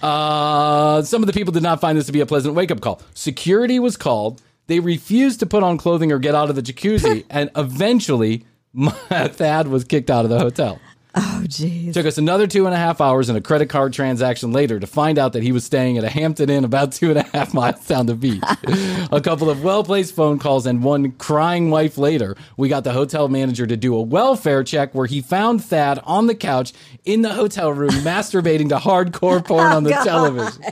[0.00, 2.80] Uh, some of the people did not find this to be a pleasant wake up
[2.80, 3.02] call.
[3.14, 4.40] Security was called.
[4.68, 8.92] They refused to put on clothing or get out of the jacuzzi, and eventually, my
[8.92, 10.78] Thad was kicked out of the hotel.
[11.20, 11.94] Oh, jeez.
[11.94, 14.86] Took us another two and a half hours and a credit card transaction later to
[14.86, 17.52] find out that he was staying at a Hampton Inn about two and a half
[17.54, 18.42] miles down the beach.
[19.10, 22.92] a couple of well placed phone calls and one crying wife later, we got the
[22.92, 26.72] hotel manager to do a welfare check where he found Thad on the couch
[27.04, 30.04] in the hotel room masturbating to hardcore porn oh, on the God.
[30.04, 30.62] television.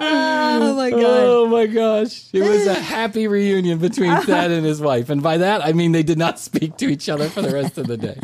[0.00, 1.00] Oh my god.
[1.02, 2.28] Oh my gosh.
[2.32, 5.10] It was a happy reunion between Thad and his wife.
[5.10, 7.78] And by that, I mean they did not speak to each other for the rest
[7.78, 8.18] of the day.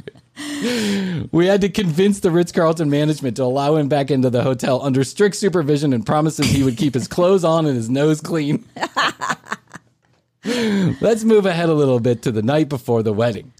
[1.30, 4.82] We had to convince the Ritz Carlton management to allow him back into the hotel
[4.82, 8.64] under strict supervision and promises he would keep his clothes on and his nose clean.
[10.44, 13.52] Let's move ahead a little bit to the night before the wedding.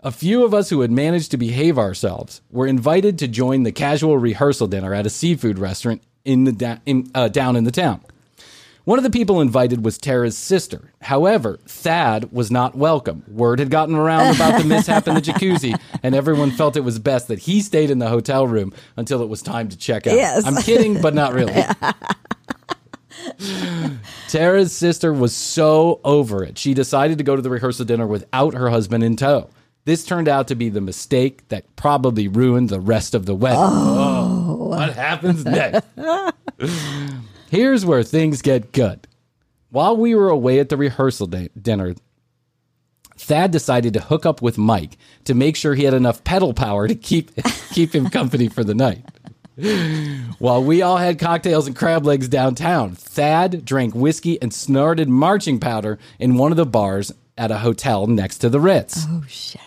[0.00, 3.72] A few of us who had managed to behave ourselves were invited to join the
[3.72, 7.70] casual rehearsal dinner at a seafood restaurant in the da- in, uh, down in the
[7.70, 8.00] town.
[8.84, 10.90] One of the people invited was Tara's sister.
[11.02, 13.22] However, Thad was not welcome.
[13.28, 16.98] Word had gotten around about the mishap in the jacuzzi, and everyone felt it was
[16.98, 20.16] best that he stayed in the hotel room until it was time to check out.
[20.16, 20.44] Yes.
[20.44, 21.54] I'm kidding, but not really.
[24.28, 26.58] Tara's sister was so over it.
[26.58, 29.48] She decided to go to the rehearsal dinner without her husband in tow.
[29.84, 33.58] This turned out to be the mistake that probably ruined the rest of the wedding.
[33.60, 35.84] Oh, what happens next?
[37.50, 39.08] Here's where things get good.
[39.70, 41.94] While we were away at the rehearsal da- dinner,
[43.16, 46.86] Thad decided to hook up with Mike to make sure he had enough pedal power
[46.86, 47.30] to keep
[47.72, 49.04] keep him company for the night.
[50.38, 55.60] While we all had cocktails and crab legs downtown, Thad drank whiskey and snorted marching
[55.60, 59.04] powder in one of the bars at a hotel next to the Ritz.
[59.08, 59.60] Oh shit.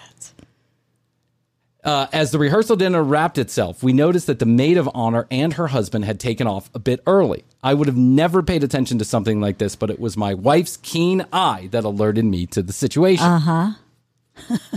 [1.85, 5.53] Uh, as the rehearsal dinner wrapped itself, we noticed that the maid of honor and
[5.53, 7.43] her husband had taken off a bit early.
[7.63, 10.77] I would have never paid attention to something like this, but it was my wife's
[10.77, 13.25] keen eye that alerted me to the situation.
[13.25, 13.69] Uh huh.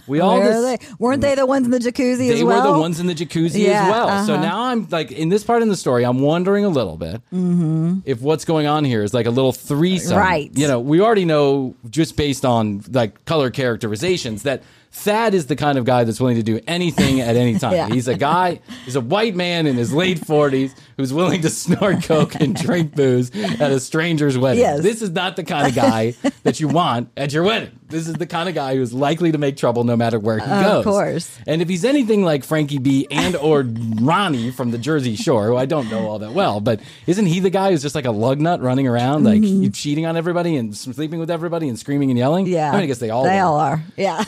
[0.06, 0.94] we all Where dis- they?
[1.00, 2.64] Weren't they the ones in the jacuzzi they as well?
[2.64, 4.26] were the ones in the jacuzzi Yeah, as well.
[4.26, 4.42] So uh-huh.
[4.42, 7.98] now I'm like in this part of the story, I'm wondering a little bit Mm-hmm.
[8.04, 10.16] if what's going on here is like a little threesome.
[10.16, 10.50] Right.
[10.56, 14.62] You know, we already know just based on like color characterizations that
[14.98, 17.72] Thad is the kind of guy that's willing to do anything at any time.
[17.72, 17.88] Yeah.
[17.88, 22.02] He's a guy, he's a white man in his late 40s who's willing to snort
[22.04, 23.30] coke and drink booze
[23.60, 24.60] at a stranger's wedding.
[24.60, 24.82] Yes.
[24.82, 27.70] This is not the kind of guy that you want at your wedding.
[27.88, 30.44] This is the kind of guy who's likely to make trouble no matter where he
[30.44, 30.78] Of goes.
[30.80, 31.38] Of course.
[31.46, 33.62] And if he's anything like Frankie B and or
[34.02, 37.40] Ronnie from the Jersey Shore, who I don't know all that well, but isn't he
[37.40, 39.74] the guy who's just like a lug nut running around, like Mhm.
[39.74, 42.46] cheating on everybody and sleeping with everybody and screaming and yelling?
[42.46, 42.68] Yeah.
[42.70, 43.46] I mean, I guess they all They are.
[43.46, 43.82] all are.
[43.96, 44.22] Yeah.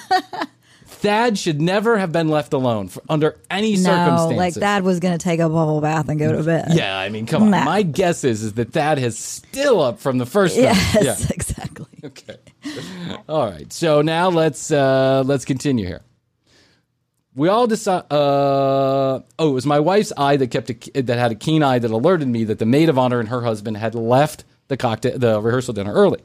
[1.00, 4.36] Thad should never have been left alone for, under any No, circumstances.
[4.36, 6.68] like Thad was going to take a bubble bath and go to bed.
[6.72, 7.50] Yeah, I mean, come on.
[7.50, 11.04] My guess is is that Thad is still up from the first Yes, night.
[11.04, 11.16] Yeah.
[11.30, 11.86] exactly.
[12.04, 12.36] Okay.
[13.28, 13.72] All right.
[13.72, 16.02] So now let's uh let's continue here.
[17.34, 18.04] We all decide.
[18.12, 21.78] Uh, oh, it was my wife's eye that kept a, that had a keen eye
[21.78, 25.16] that alerted me that the maid of honor and her husband had left the cocktail
[25.18, 26.20] the rehearsal dinner early.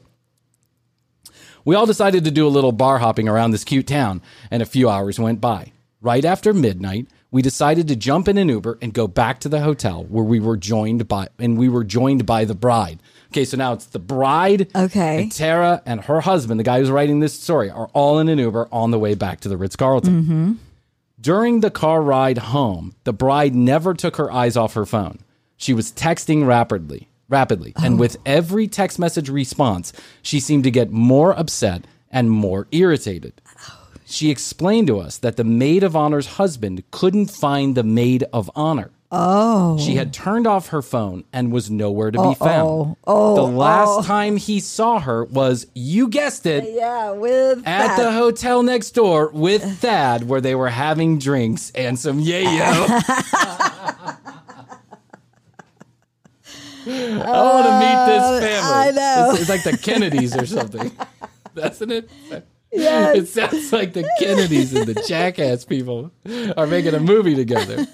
[1.66, 4.66] We all decided to do a little bar hopping around this cute town, and a
[4.66, 5.72] few hours went by.
[6.00, 9.58] Right after midnight, we decided to jump in an Uber and go back to the
[9.62, 13.00] hotel where we were joined by and we were joined by the bride.
[13.32, 15.22] Okay, so now it's the bride, Okay.
[15.22, 18.38] and Tara and her husband, the guy who's writing this story, are all in an
[18.38, 20.22] Uber on the way back to the Ritz Carlton.
[20.22, 20.52] Mm-hmm.
[21.20, 25.18] During the car ride home, the bride never took her eyes off her phone.
[25.56, 27.98] She was texting rapidly, rapidly, and oh.
[27.98, 33.40] with every text message response, she seemed to get more upset and more irritated.
[34.04, 38.50] She explained to us that the maid of honor's husband couldn't find the maid of
[38.54, 38.90] honor.
[39.10, 39.78] Oh.
[39.78, 42.68] She had turned off her phone and was nowhere to be found.
[42.68, 42.96] Uh-oh.
[43.06, 44.02] Oh, the last oh.
[44.02, 47.98] time he saw her was, you guessed it, Yeah, with at Thad.
[47.98, 54.15] the hotel next door with Thad, where they were having drinks and some yayo.
[56.86, 58.72] I want to meet this family.
[58.72, 59.30] I know.
[59.32, 60.92] It's, it's like the Kennedys or something,
[61.54, 62.10] doesn't it?
[62.72, 63.16] Yes.
[63.16, 66.12] It sounds like the Kennedys and the Jackass people
[66.56, 67.86] are making a movie together.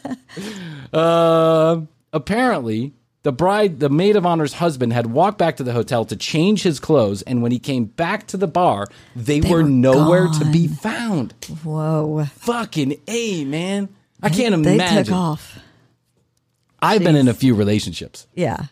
[0.92, 6.04] Uh, apparently, the bride, the maid of honor's husband, had walked back to the hotel
[6.06, 9.62] to change his clothes, and when he came back to the bar, they, were, were
[9.62, 11.32] nowhere to be found.
[11.62, 12.24] Whoa.
[12.24, 13.88] Fucking a man,
[14.22, 14.78] I can't imagine.
[14.96, 15.58] They took off.
[16.80, 18.64] I've been in a few relationships Yeah.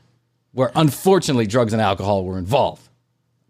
[0.53, 2.89] Where, unfortunately, drugs and alcohol were involved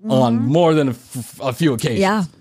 [0.08, 2.00] on more than a, f- a few occasions.
[2.04, 2.30] Mm-hmm.
[2.30, 2.36] Yeah.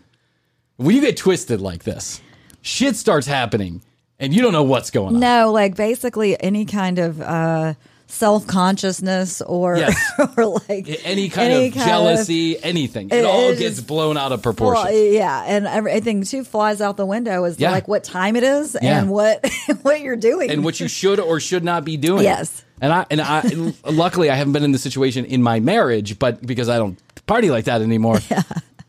[0.78, 2.22] When you get twisted like this,
[2.62, 3.82] shit starts happening,
[4.18, 5.20] and you don't know what's going on.
[5.20, 7.74] No, like basically any kind of uh,
[8.08, 9.98] self consciousness or Yes.
[10.38, 14.32] or like Any kind any of kind jealousy, anything, it, It all gets blown out
[14.32, 14.86] of proportion.
[14.86, 17.72] Well, yeah, and everything too flies out the window is Yeah.
[17.72, 19.00] like what time it is Yeah.
[19.02, 19.46] and what
[19.82, 22.24] what you're doing and what you should or should not be doing.
[22.24, 22.64] Yes.
[22.82, 26.46] And I and I luckily I haven't been in this situation in my marriage, but
[26.46, 28.20] because I don't party like that anymore.
[28.30, 28.44] Yeah.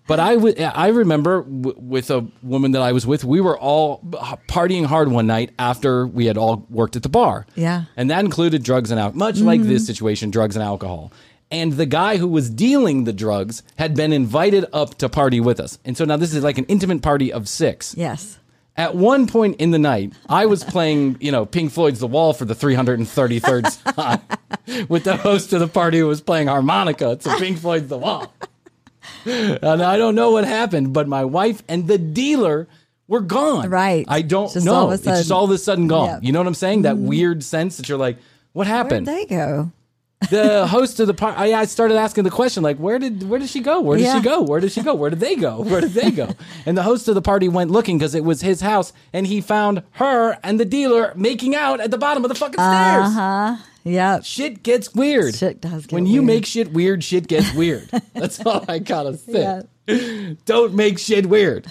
[0.07, 0.33] But I
[0.74, 4.00] I remember w- with a woman that I was with, we were all
[4.48, 7.46] partying hard one night after we had all worked at the bar.
[7.55, 7.85] Yeah.
[7.96, 9.87] And that included drugs and alcohol, much like this mm-hmm.
[9.87, 11.12] situation, drugs and alcohol.
[11.53, 15.61] And the guy who was dealing the drugs had been invited up to party with
[15.61, 15.79] us.
[15.85, 17.94] And so now this is like an intimate party of six.
[17.96, 18.37] Yes.
[18.80, 22.32] At one point in the night, I was playing, you know, Pink Floyd's The Wall
[22.32, 27.36] for the 333rd time with the host of the party who was playing harmonica to
[27.36, 28.32] Pink Floyd's The Wall.
[29.26, 32.68] And I don't know what happened, but my wife and the dealer
[33.06, 33.68] were gone.
[33.68, 34.06] Right.
[34.08, 34.72] I don't Just know.
[34.72, 36.06] all of a It's just all of a sudden gone.
[36.06, 36.24] Yep.
[36.24, 36.82] You know what I'm saying?
[36.82, 37.06] That mm-hmm.
[37.06, 38.16] weird sense that you're like,
[38.54, 39.06] what happened?
[39.06, 39.72] Where'd they go?
[40.28, 43.38] The host of the party, I, I started asking the question, like, where did where
[43.40, 43.80] did she go?
[43.80, 44.16] Where did Yeah.
[44.18, 44.42] she go?
[44.42, 44.94] Where did she go?
[44.94, 45.62] Where did they go?
[45.62, 46.28] Where did they go?
[46.66, 49.40] and the host of the party went looking because it was his house, and he
[49.40, 53.06] found her and the dealer making out at the bottom of the fucking stairs.
[53.06, 53.56] Uh huh.
[53.85, 54.24] Yep.
[54.24, 55.35] Shit gets weird.
[55.35, 56.26] Shit does get when you weird.
[56.26, 57.88] make shit weird, shit gets weird.
[58.14, 59.62] That's all I gotta say.
[60.44, 61.66] Don't make shit weird.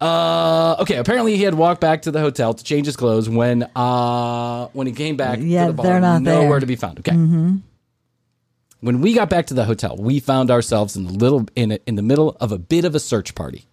[0.00, 0.96] Uh, okay.
[0.96, 4.86] Apparently, he had walked back to the hotel to change his clothes when uh when
[4.86, 5.86] he came back Yeah, to the bar.
[5.86, 6.60] they're not nowhere there.
[6.60, 6.98] to be found.
[7.00, 7.12] Okay.
[7.12, 7.56] Mm-hmm.
[8.80, 11.78] When we got back to the hotel, we found ourselves in the little in a,
[11.86, 13.66] in the middle of a bit of a search party.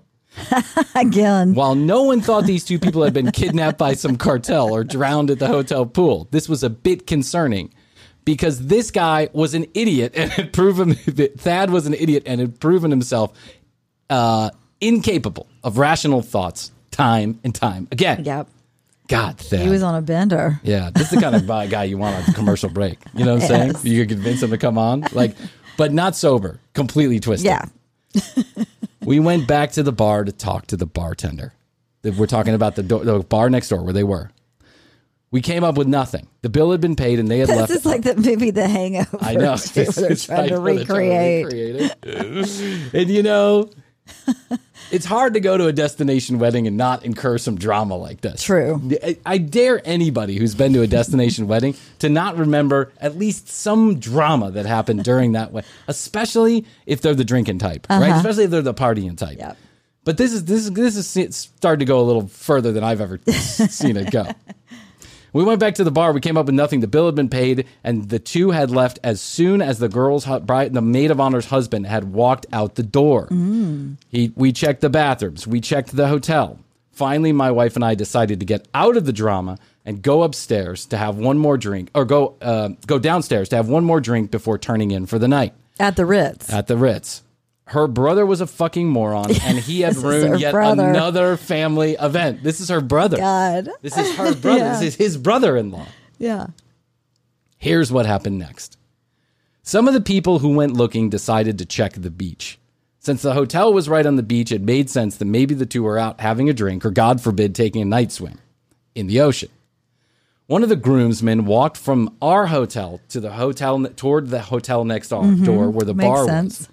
[0.96, 1.54] Again.
[1.56, 5.32] While no one thought these two people had been kidnapped by some cartel or drowned
[5.32, 7.74] at the hotel pool, this was a bit concerning
[8.26, 12.40] because this guy was an idiot and had proven that Thad was an idiot and
[12.42, 13.34] had proven himself
[14.10, 14.50] uh,
[14.82, 18.24] incapable of rational thoughts time and time again.
[18.26, 18.48] Yep.
[19.08, 19.62] God, Thad.
[19.62, 20.60] He was on a bender.
[20.64, 23.00] Yeah, this is the kind of guy you want on a commercial break.
[23.14, 23.82] You know what I'm Yes.
[23.82, 23.94] saying?
[23.94, 25.36] You could convince him to come on, like,
[25.78, 27.46] but not sober, completely twisted.
[27.46, 27.66] Yeah.
[29.06, 31.54] we went back to the bar to talk to the bartender.
[32.04, 34.30] We're talking about the, do- the bar next door where they were.
[35.32, 36.28] We came up with nothing.
[36.42, 37.68] The bill had been paid and they had This left.
[37.70, 39.18] This is like the movie The Hangover.
[39.22, 39.56] I know.
[39.58, 41.50] too, they're It's trying to like they're recreate.
[41.50, 43.70] trying to recreate and you know,
[44.92, 48.44] it's hard to go to a destination wedding and not incur some drama like this.
[48.44, 48.82] True.
[49.04, 53.50] I, I dare anybody who's been to a destination wedding to not remember at least
[53.50, 58.10] some drama that happened during that wedding, especially if they're the drinking type, right?
[58.10, 58.18] Uh-huh.
[58.18, 59.38] Especially if they're the partying type.
[59.38, 59.58] Yep.
[60.08, 63.02] But this is this is this is started to go a little further than I've
[63.02, 64.26] ever seen it go.
[65.38, 66.14] We went back to the bar.
[66.14, 66.80] We came up with nothing.
[66.80, 70.26] The bill had been paid, and the two had left as soon as the girl's
[70.26, 73.28] hu- bride, the maid of honor's husband, had walked out the door.
[74.10, 75.46] He, we checked the bathrooms.
[75.46, 76.58] We checked the hotel.
[76.92, 80.88] Finally, my wife and I decided to get out of the drama and go upstairs
[80.88, 84.32] to have one more drink, or go uh, go downstairs to have one more drink
[84.32, 86.52] before turning in for the night At the Ritz.
[86.52, 87.22] at the Ritz.
[87.68, 90.88] Her brother was a fucking moron, and he had This is her ruined yet brother.
[90.90, 92.42] another family event.
[92.44, 93.18] This is her brother.
[93.18, 93.70] God.
[93.82, 94.58] This is her brother.
[94.64, 94.80] Yeah.
[94.80, 95.86] This is his brother-in-law.
[96.18, 96.48] Yeah.
[97.58, 98.78] Here's what happened next.
[99.64, 102.58] Some of the people who went looking decided to check the beach.
[103.00, 105.84] Since the hotel was right on the beach, it made sense that maybe the two
[105.84, 108.40] were out having a drink or, God forbid, taking a night swim
[108.96, 109.50] in the ocean.
[110.48, 115.10] One of the groomsmen walked from our hotel to the hotel toward the hotel next
[115.10, 115.72] door, Mhm.
[115.74, 116.60] where the Makes bar sense.
[116.60, 116.70] was.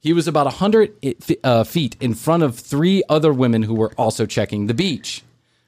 [0.00, 4.26] He was about 100 uh, feet in front of three other women who were also
[4.26, 5.22] checking the beach.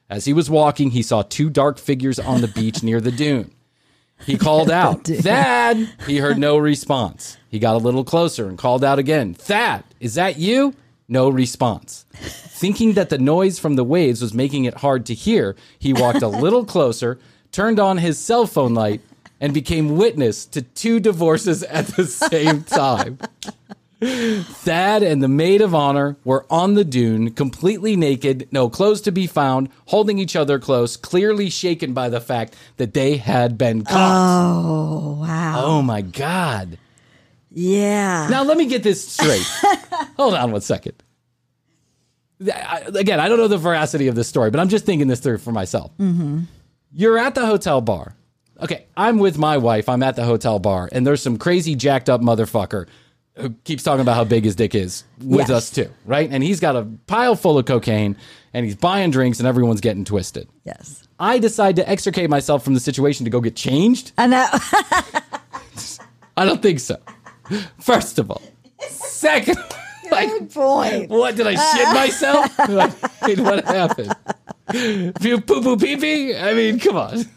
[0.09, 3.51] As he was walking, he saw two dark figures on the beach near the dune.
[4.25, 5.89] He called out, Thad!
[6.05, 7.37] He heard no response.
[7.49, 10.75] He got a little closer and called out again, Thad, is that you?
[11.07, 12.05] No response.
[12.13, 16.21] Thinking that the noise from the waves was making it hard to hear, he walked
[16.21, 17.19] a little closer,
[17.51, 19.01] turned on his cell phone light,
[19.41, 23.17] and became witness to two divorces at the same time.
[24.01, 29.11] Thad and the maid of honor were on the dune, completely naked, no clothes to
[29.11, 33.83] be found, holding each other close, clearly shaken by the fact that they had been
[33.83, 33.93] caught.
[33.95, 35.61] Oh, wow.
[35.63, 36.79] Oh my God.
[37.51, 38.27] Yeah.
[38.31, 39.45] Now, let me get this straight.
[40.17, 40.93] Hold on one second.
[42.51, 45.19] I- Again, I don't know the veracity of this story, but I'm just thinking this
[45.19, 45.91] through for myself.
[45.99, 46.41] Mm-hmm.
[46.93, 48.15] You're at the hotel bar.
[48.59, 49.89] Okay, I'm with my wife.
[49.89, 52.87] I'm at the hotel bar, and there's some crazy jacked up motherfucker
[53.35, 55.49] who keeps talking about how big his dick is with Yes.
[55.49, 56.29] us too, right?
[56.31, 58.17] And he's got a pile full of cocaine,
[58.53, 60.47] and he's buying drinks, and everyone's getting twisted.
[60.65, 61.07] Yes.
[61.19, 64.11] I decide to extricate myself from the situation to go get changed.
[64.17, 64.47] I know.
[66.37, 66.97] I don't think so.
[67.79, 68.41] First of all,
[68.89, 69.57] second,
[70.09, 71.09] Good point.
[71.09, 71.93] what did I shit uh.
[71.93, 72.59] myself?
[72.59, 74.15] I mean, what happened?
[74.73, 77.25] If you poo poo pee pee, I mean, come on.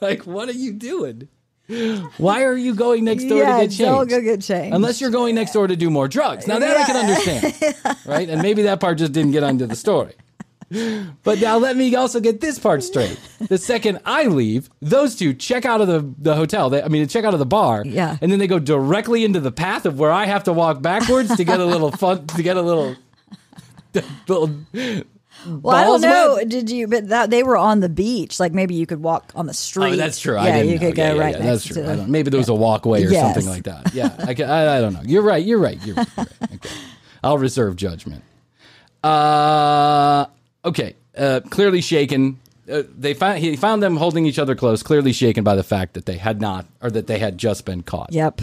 [0.00, 1.28] Like, what are you doing?
[2.18, 4.10] Why are you going next door yeah, to get changed?
[4.10, 4.74] go get changed.
[4.74, 6.46] Unless you're going next door to do more drugs.
[6.46, 8.28] Now that I can understand, right?
[8.28, 10.14] And maybe that part just didn't get onto the story.
[11.22, 13.18] But now let me also get this part straight.
[13.48, 16.70] The second I leave, those two check out of the, the hotel.
[16.70, 17.82] They, I mean, check out of the bar.
[17.84, 18.16] Yeah.
[18.22, 21.36] And then they go directly into the path of where I have to walk backwards
[21.36, 22.96] to get a little fun, to get a little,
[24.28, 24.50] little
[25.46, 26.42] Well, I don't know.
[26.46, 26.86] Did you?
[26.88, 28.38] But that they were on the beach.
[28.38, 29.94] Like maybe you could walk on the street.
[29.94, 30.34] Oh, that's true.
[30.34, 30.86] Yeah, I didn't you know.
[30.86, 31.96] could go Yeah, yeah, right yeah, next That's to.
[31.96, 32.06] true.
[32.06, 33.34] Maybe there was a walkway or Yes.
[33.34, 33.92] something like that.
[33.94, 35.02] Yeah, I, I, I don't know.
[35.04, 35.44] You're right.
[35.44, 35.78] You're right.
[35.84, 36.08] You're right.
[36.16, 36.52] You're right.
[36.54, 36.70] Okay.
[37.24, 38.22] I'll reserve judgment.
[39.02, 40.26] Uh,
[40.64, 40.94] okay.
[41.16, 42.38] Uh, clearly shaken.
[42.70, 45.94] Uh, they found he found them holding each other close, clearly shaken by the fact
[45.94, 48.12] that they had not, or that they had just been caught.
[48.12, 48.40] Yep.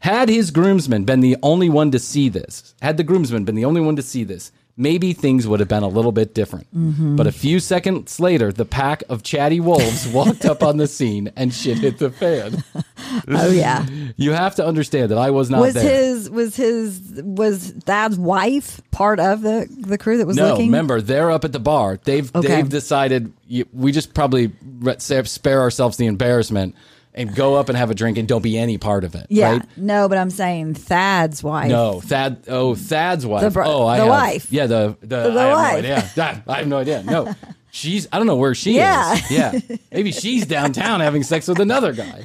[0.00, 3.64] Had his groomsman been the only one to see this, had the groomsman been the
[3.64, 6.66] only one to see this, maybe things would have been a little bit different.
[6.74, 7.16] Mhm.
[7.16, 11.30] But a few seconds later, the pack of chatty wolves walked up on the scene
[11.36, 12.62] and shit hit the fan.
[13.28, 13.84] Oh yeah.
[14.16, 15.82] You have to understand that I was not was there.
[15.82, 20.66] his was his was Thad's wife part of the the crew that was no, looking?
[20.66, 21.98] remember they're up at the bar.
[22.04, 22.48] They've Okay.
[22.48, 23.32] they've decided
[23.74, 24.50] we just probably
[24.94, 26.74] spare ourselves the embarrassment
[27.14, 29.26] and go up and have a drink and don't be any part of it.
[29.28, 29.52] Yeah.
[29.52, 29.62] right?
[29.76, 31.70] No, but I'm saying Thad's wife.
[31.70, 32.44] No, Thad.
[32.48, 33.42] Oh, Thad's wife.
[33.42, 34.52] The bro- oh, I the have- wife.
[34.52, 35.72] Yeah, the the, The I have wife.
[35.72, 36.10] no idea.
[36.16, 37.02] I, I have no idea.
[37.02, 37.34] No,
[37.70, 38.08] she's.
[38.12, 39.14] I don't know where she Yeah.
[39.14, 39.30] is.
[39.30, 39.58] Yeah,
[39.92, 42.24] maybe she's downtown having sex with another guy.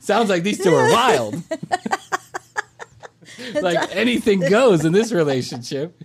[0.00, 1.42] Sounds like these two are wild.
[3.62, 5.98] like anything goes in this relationship.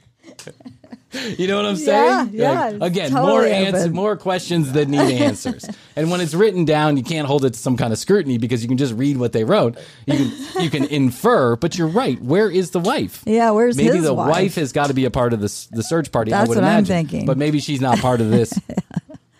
[1.12, 2.30] You know what I'm saying?
[2.34, 5.66] yeah, Like, again, totally more answers, more questions that need answers.
[5.96, 8.62] and when it's written down, you can't hold it to some kind of scrutiny because
[8.62, 9.78] you can just read what they wrote.
[10.06, 12.22] You can you can infer, but you're right.
[12.22, 13.24] Where is the wife?
[13.26, 14.30] Yeah, where's maybe the wife?
[14.30, 14.56] wife?
[14.56, 16.32] has got to be a part of this the search party.
[16.32, 17.26] I That's would what I'm thinking.
[17.26, 18.54] but maybe she's not part of this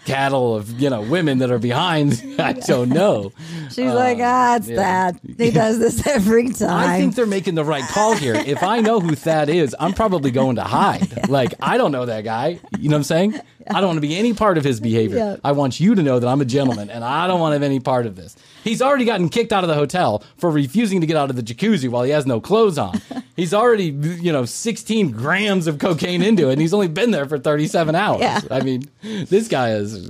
[0.10, 2.22] cattle of you know women that are behind.
[2.40, 3.32] I don't know.
[3.70, 5.12] She's like, ah, it's yeah.
[5.12, 5.20] Thad.
[5.38, 6.90] He does this every time.
[6.90, 8.36] I think they're making the right call here.
[8.36, 11.08] If I know who Thad is, I'm probably going to hide.
[11.30, 12.60] Like, I don't know that guy.
[12.80, 13.40] You know what I'm saying?
[13.70, 15.18] I don't want to be any part of his behavior.
[15.18, 15.36] Yeah.
[15.44, 17.64] I want you to know that I'm a gentleman and I don't want to have
[17.64, 18.36] any part of this.
[18.64, 21.44] He's already gotten kicked out of the hotel for refusing to get out of the
[21.44, 23.00] jacuzzi while he has no clothes on.
[23.36, 27.26] He's already, you know, 16 grams of cocaine into it and he's only been there
[27.26, 28.20] for 37 hours.
[28.20, 28.42] Yeah.
[28.52, 30.10] I mean, this guy is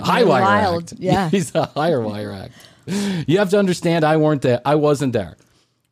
[0.00, 0.94] high wire Wild, act.
[0.98, 1.28] yeah.
[1.34, 2.52] He's a higher wire act.
[3.28, 4.60] You have to understand, I weren't there.
[4.64, 5.36] I wasn't there.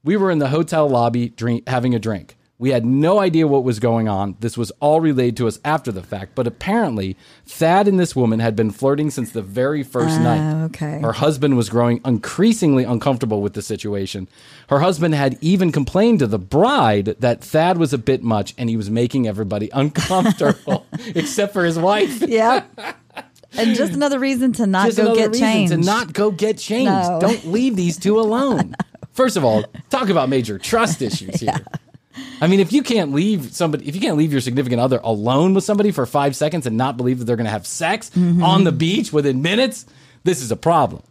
[0.02, 2.36] We were in the hotel lobby drink, having a drink.
[2.62, 4.36] We had no idea what was going on.
[4.38, 8.38] This was all relayed to us after the fact, but apparently Thad and this woman
[8.38, 10.64] had been flirting since the very first Ah, night.
[10.66, 11.00] okay.
[11.00, 14.28] Her husband was growing increasingly uncomfortable with the situation.
[14.68, 18.70] Her husband had even complained to the bride that Thad was a bit much and
[18.70, 20.86] he was making everybody uncomfortable,
[21.16, 22.22] except for his wife.
[22.28, 22.62] Yeah.
[23.58, 25.72] and just another reason to not Just go another get reason changed.
[25.72, 26.92] to not go get changed.
[26.92, 27.18] No.
[27.20, 28.76] Don't leave these two alone.
[29.10, 31.60] First of all, talk about major trust issues here.
[32.40, 35.54] I mean, if you can't leave somebody, if you can't leave your significant other alone
[35.54, 38.42] with somebody for five seconds and not believe that they're going to have sex Mm-hmm.
[38.42, 39.86] on the beach within minutes,
[40.24, 41.02] this is a problem.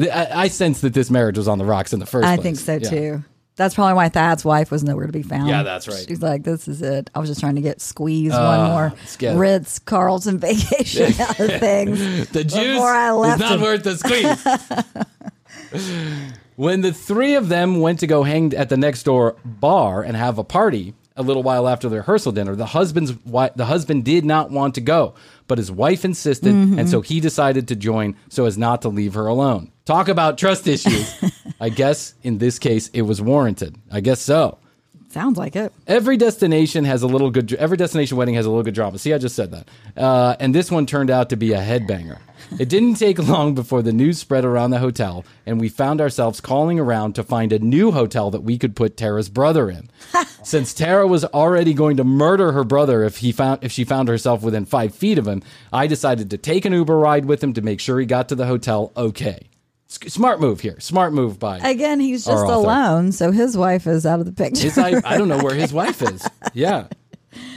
[0.00, 2.64] I, I sense that this marriage was on the rocks in the first I place.
[2.64, 3.00] think so Yeah.
[3.18, 3.24] too.
[3.54, 5.46] That's probably why Thad's wife was nowhere to be found.
[5.50, 6.06] Yeah, that's right.
[6.08, 8.90] She's like, "This is it." I was just trying to get squeezed Uh,
[9.20, 9.36] one more.
[9.38, 12.28] Ritz Carlton vacation out of things.
[12.30, 13.60] The juice I left is not him.
[13.60, 14.42] worth the squeeze.
[16.56, 20.16] when the three of them went to go hang at the next door bar and
[20.16, 24.04] have a party a little while after the rehearsal dinner, the husband's wi- the husband
[24.04, 25.14] did not want to go,
[25.46, 26.78] but his wife insisted, Mm-hmm.
[26.78, 29.70] and so he decided to join so as not to leave her alone.
[29.84, 31.14] Talk about trust issues.
[31.60, 33.76] I guess in this case it was warranted.
[33.90, 34.58] I guess so.
[35.10, 35.70] Sounds like it.
[35.86, 37.52] Every destination has a little good.
[37.52, 38.98] Every destination wedding has a little good drama.
[38.98, 39.68] See, I just said that.
[39.94, 42.16] Uh, and this one turned out to be a headbanger.
[42.58, 46.40] It didn't take long before the news spread around the hotel, and we found ourselves
[46.40, 49.90] calling around to find a new hotel that we could put Tara's brother in.
[50.42, 54.08] Since Tara was already going to murder her brother if he found if she found
[54.08, 55.42] herself within five feet of him,
[55.72, 58.34] I decided to take an Uber ride with him to make sure he got to
[58.34, 59.48] the hotel okay.
[59.88, 60.78] S- Smart move here.
[60.80, 64.62] Smart move by Again, he's just alone, so his wife is out of the picture.
[64.64, 66.26] His, I, I don't know where his wife is.
[66.54, 66.86] Yeah.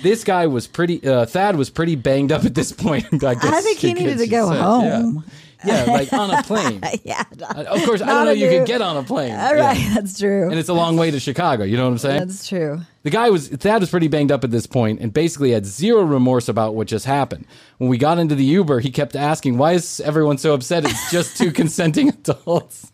[0.03, 3.05] This guy was pretty, uh, Thad was pretty banged up at this point.
[3.23, 4.83] I, guess I think he needed to go home.
[5.15, 5.21] Yeah.
[5.63, 6.81] Yeah, like on a plane.
[7.03, 9.31] yeah, Uh, Of course, I don't know you new- could get on a plane.
[9.33, 9.67] All Yeah.
[9.67, 10.49] right, that's true.
[10.49, 11.63] And it's a long way to Chicago.
[11.63, 12.19] You know what I'm saying?
[12.19, 12.79] That's true.
[13.03, 16.01] The guy was Thad was pretty banged up at this point and basically had zero
[16.01, 17.45] remorse about what just happened.
[17.77, 20.85] When we got into the Uber, he kept asking, "Why is everyone so upset?
[20.85, 22.91] It's just two consenting adults."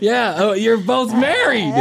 [0.00, 1.74] yeah, oh, you're both married.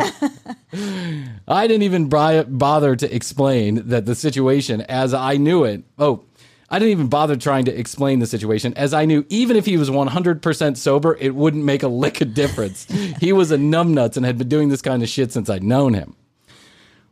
[1.47, 5.83] I didn't even bother to explain that the situation as I knew it.
[5.97, 6.25] Oh,
[6.69, 9.77] I didn't even bother trying to explain the situation as I knew even if he
[9.77, 12.85] was 100% sober, it wouldn't make a lick of difference.
[13.19, 15.93] he was a numbnuts and had been doing this kind of shit since I'd known
[15.93, 16.15] him.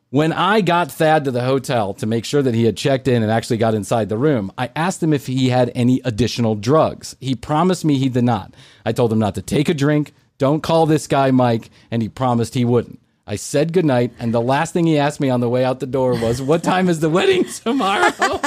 [0.10, 3.24] When I got Thad to the hotel to make sure that he had checked in
[3.24, 7.16] and actually got inside the room, I asked him if he had any additional drugs.
[7.20, 8.54] He promised me he did not.
[8.86, 12.10] I told him not to take a drink, don't call this guy Mike, and he
[12.10, 13.00] promised he wouldn't.
[13.28, 15.88] I said goodnight, and the last thing he asked me on the way out the
[15.88, 18.40] door was, What time is the wedding tomorrow?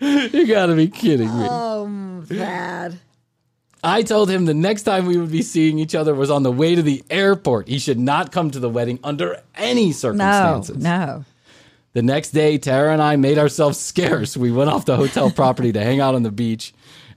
[0.00, 1.46] you gotta be kidding me.
[1.48, 2.98] Oh, bad.
[3.82, 6.52] I told him the next time we would be seeing each other was on the
[6.52, 7.68] way to the airport.
[7.68, 10.76] He should not come to the wedding under any No, circumstances.
[10.76, 11.24] no.
[11.92, 14.36] The next day, Tara and I made ourselves scarce.
[14.36, 16.72] We went off the hotel property to hang out on the beach,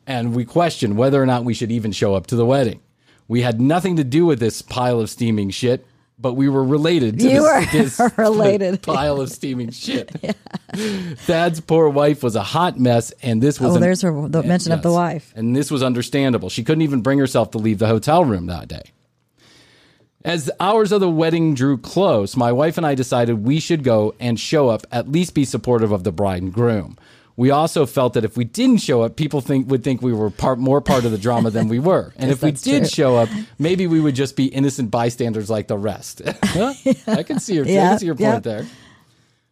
[0.07, 2.79] and we questioned whether or not we should even show up to the wedding.
[3.27, 5.85] We had nothing to do with this pile of steaming shit,
[6.23, 8.81] but we were related to You this, this related.
[8.81, 10.09] pile of steaming shit.
[10.73, 14.41] Thad's poor wife was a hot mess, and this was Oh, an- there's her the
[14.41, 15.31] mention of the wife.
[15.35, 16.49] And this was understandable.
[16.49, 18.91] She couldn't even bring herself to leave the hotel room that day.
[20.25, 23.83] As the hours of the wedding drew close, my wife and I decided we should
[23.83, 26.97] go and show up, at least be supportive of the bride and groom.
[27.35, 30.29] We also felt that if we didn't show up, people think would think we were
[30.29, 32.13] part more part of the drama than we were.
[32.17, 32.87] And Yes, if we did true.
[32.89, 36.21] show up, maybe we would just be innocent bystanders like the rest.
[37.07, 38.39] I can see your, I Yeah, can see your point yeah.
[38.39, 38.65] there.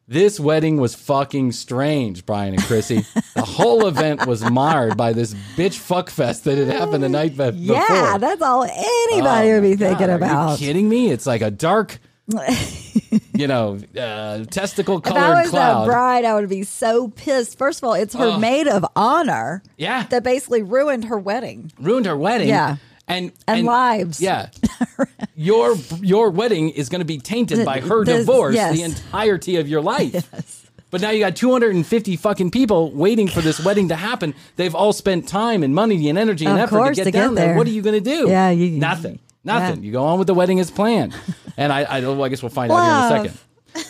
[0.07, 3.05] This wedding was fucking strange, Bryan and Krissy.
[3.33, 7.31] the whole event was marred by this bitch fuck fest that had happened the night
[7.37, 7.77] be- before.
[7.77, 10.59] Yeah, that's all anybody Oh would be thinking God, Are about.
[10.59, 11.11] you kidding me?
[11.11, 11.97] It's like a dark,
[13.33, 15.81] you know, uh, testicle If I was cloud.
[15.81, 17.57] that bride, I would be so pissed.
[17.57, 18.41] First of all, it's her Ugh.
[18.41, 20.03] maid of honor Yeah.
[20.09, 21.71] that basically ruined her wedding.
[21.79, 22.49] Ruined her wedding.
[22.49, 22.77] Yeah.
[23.07, 24.21] And, And lives.
[24.21, 24.49] Yeah.
[25.35, 28.75] your your wedding is going to be tainted by her This- divorce yes.
[28.75, 30.57] the entirety of your life.
[30.91, 34.33] But now you got 250 fucking people waiting for this wedding to happen.
[34.57, 37.17] They've all spent time and money and energy and Of effort to get to get
[37.21, 37.45] down there.
[37.47, 37.55] there.
[37.57, 38.27] What are you going to do?
[38.27, 39.19] Yeah, you- nothing.
[39.43, 39.81] Nothing.
[39.81, 39.87] Yeah.
[39.87, 41.15] You go on with the wedding as planned.
[41.57, 43.29] And I, I, well, I guess we'll find out here in a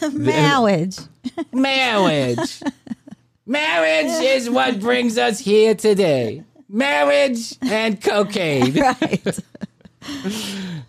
[0.02, 0.20] second.
[0.26, 0.98] Marriage.
[1.54, 2.62] Marriage.
[3.46, 6.44] Marriage is what brings us here today.
[6.68, 8.74] Marriage and cocaine.
[8.74, 9.40] Right.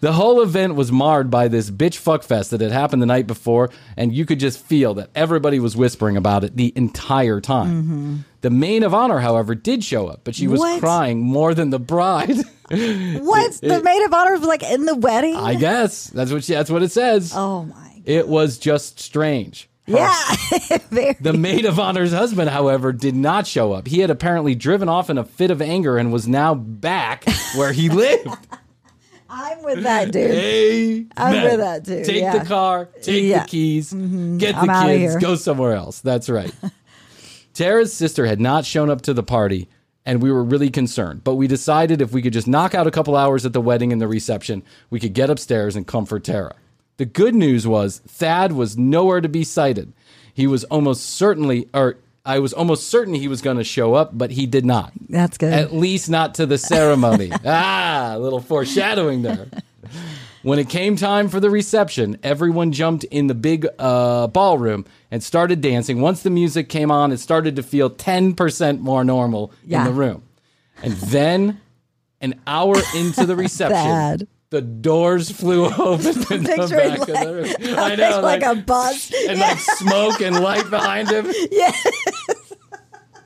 [0.00, 3.26] The whole event was marred by this bitch fuck fest that had happened the night
[3.26, 7.82] before, and you could just feel that everybody was whispering about it the entire time.
[7.82, 8.16] Mm-hmm.
[8.42, 10.80] The maid of honor, however, did show up, but she was What?
[10.80, 12.36] crying more than the bride.
[12.72, 13.52] What?
[13.60, 15.36] the maid of honor was like in the wedding?
[15.36, 17.32] I guess that's what she, that's what it says.
[17.36, 17.74] Oh my.
[17.74, 18.02] God.
[18.06, 19.68] It was just strange.
[19.86, 20.18] Yeah.
[21.20, 23.86] The maid of honor's husband, however, did not show up.
[23.88, 27.24] He had apparently driven off in a fit of anger and was now back
[27.56, 28.28] where he lived.
[29.28, 30.30] I'm with that dude.
[30.30, 31.44] Hey, I'm man.
[31.44, 32.04] with that dude.
[32.04, 32.38] Take yeah.
[32.38, 33.42] the car, take Yeah.
[33.42, 34.36] the keys, mm-hmm.
[34.38, 36.00] get I'm the outta kids, go somewhere else.
[36.00, 36.52] That's right.
[37.54, 39.68] Tara's sister had not shown up to the party,
[40.04, 41.22] and we were really concerned.
[41.24, 43.92] But we decided if we could just knock out a couple hours at the wedding
[43.92, 46.54] and the reception, we could get upstairs and comfort Tara.
[46.96, 49.92] The good news was Thad was nowhere to be sighted.
[50.34, 54.16] He was almost certainly, or I was almost certain he was going to show up,
[54.16, 54.92] but he did not.
[55.08, 55.52] That's good.
[55.52, 57.32] At least not to the ceremony.
[57.44, 59.48] ah, a little foreshadowing there.
[60.42, 65.22] When it came time for the reception, everyone jumped in the big uh, ballroom and
[65.22, 66.00] started dancing.
[66.00, 69.80] Once the music came on, it started to feel 10% more normal Yeah.
[69.80, 70.22] in the room.
[70.82, 71.60] And then,
[72.20, 77.32] an hour into the reception, the doors flew open in the back of like, the
[77.68, 77.78] room.
[77.78, 79.12] I know, like, a bus.
[79.28, 81.32] and like smoke and light behind him.
[81.52, 81.72] Yeah.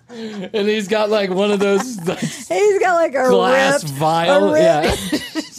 [0.08, 4.54] And he's got like one of those like, He's got like a glass ripped, vial,
[4.54, 4.94] a yeah,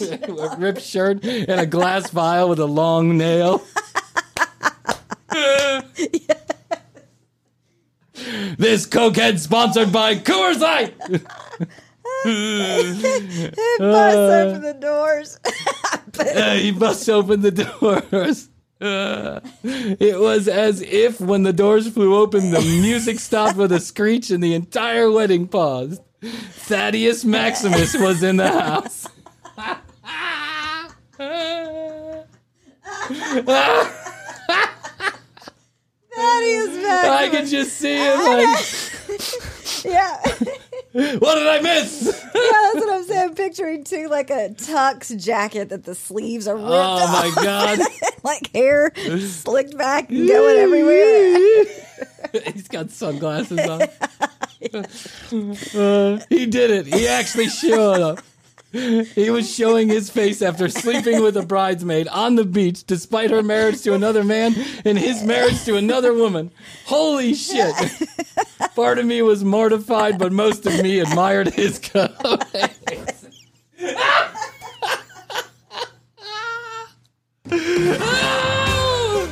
[0.00, 3.62] a ripped shirt and a glass vial with a long nail.
[8.58, 10.94] This cokehead sponsored by Coors Light.
[12.24, 15.38] It busts open the doors.
[16.18, 18.48] Uh, he must open the doors.
[18.80, 23.78] Uh, it was as if when the doors flew open, the music stopped with a
[23.78, 26.02] screech and the entire wedding paused.
[26.22, 29.06] Thaddeus Maximus was in the house.
[36.16, 37.10] That is bad.
[37.10, 40.16] I can just see him like, Yeah.
[41.18, 42.02] what did I miss?
[42.04, 43.28] yeah, that's what I'm saying.
[43.30, 47.36] I'm picturing too, like a tux jacket that the sleeves are ripped Oh off.
[47.36, 47.78] my God.
[48.24, 51.64] like hair slicked back and going everywhere.
[52.52, 53.82] He's got sunglasses on.
[55.80, 56.86] Uh, he did it.
[56.92, 58.18] He actually showed up.
[58.70, 63.42] He was showing his face after sleeping with a bridesmaid on the beach, despite her
[63.42, 64.54] marriage to another man
[64.84, 66.50] and his marriage to another woman.
[66.84, 67.74] Holy shit.
[68.74, 72.12] Part of me was mortified, but most of me admired his courage.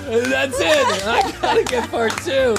[0.09, 1.07] That's it.
[1.07, 2.55] I gotta get part two.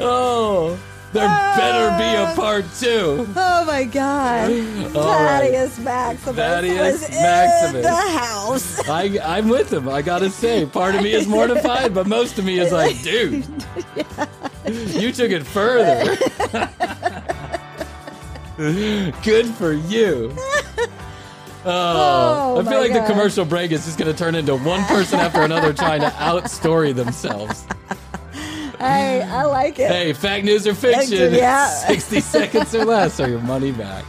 [0.00, 0.78] Oh,
[1.14, 2.34] there better be a ah.
[2.34, 3.24] part two.
[3.36, 4.50] Oh my God.
[4.96, 5.44] All right.
[5.44, 7.74] Thaddeus Maximus Thaddeus was Maximus.
[7.76, 8.88] in the house.
[8.88, 9.88] I, I'm with him.
[9.88, 13.46] I gotta say, part of me is mortified, but most of me is like, dude,
[14.66, 16.16] you took it further.
[19.22, 20.34] Good for you.
[21.64, 23.04] Oh, Oh, I feel like God.
[23.04, 26.12] the commercial break is just going to turn into one person after another trying to
[26.18, 27.66] outstory themselves.
[28.78, 29.90] Hey, I like it.
[29.90, 31.34] Hey, fact, news, or fiction?
[31.34, 31.66] Yeah.
[31.68, 34.04] 60 seconds or less, or your money back.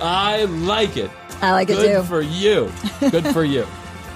[0.00, 1.10] I like it.
[1.42, 2.02] I like it Good too.
[2.04, 2.70] for you.
[3.10, 3.66] Good for you.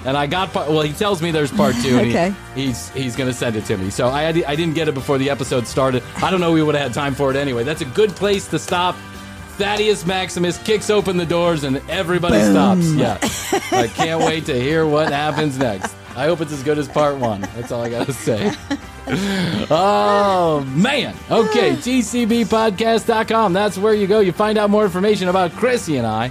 [0.04, 0.68] And I got part.
[0.68, 1.96] Well, he tells me there's part two.
[1.98, 2.34] and he- Okay.
[2.54, 3.88] he's he's gonna send it to me.
[3.90, 6.02] So I I didn't get it before the episode started.
[6.16, 6.52] I don't know.
[6.52, 7.64] We would have had time for it anyway.
[7.64, 8.94] That's a good place to stop.
[9.56, 12.86] Thaddeus Maximus kicks open the doors and everybody stops.
[12.92, 13.18] Yeah.
[13.72, 15.94] I can't wait to hear what happens next.
[16.16, 17.40] I hope it's as good as part one.
[17.56, 18.52] That's all I gotta say.
[19.06, 21.14] Oh man.
[21.30, 23.52] Okay, tcbpodcast.com.
[23.52, 24.20] That's where you go.
[24.20, 26.30] You find out more information about Krissy and I.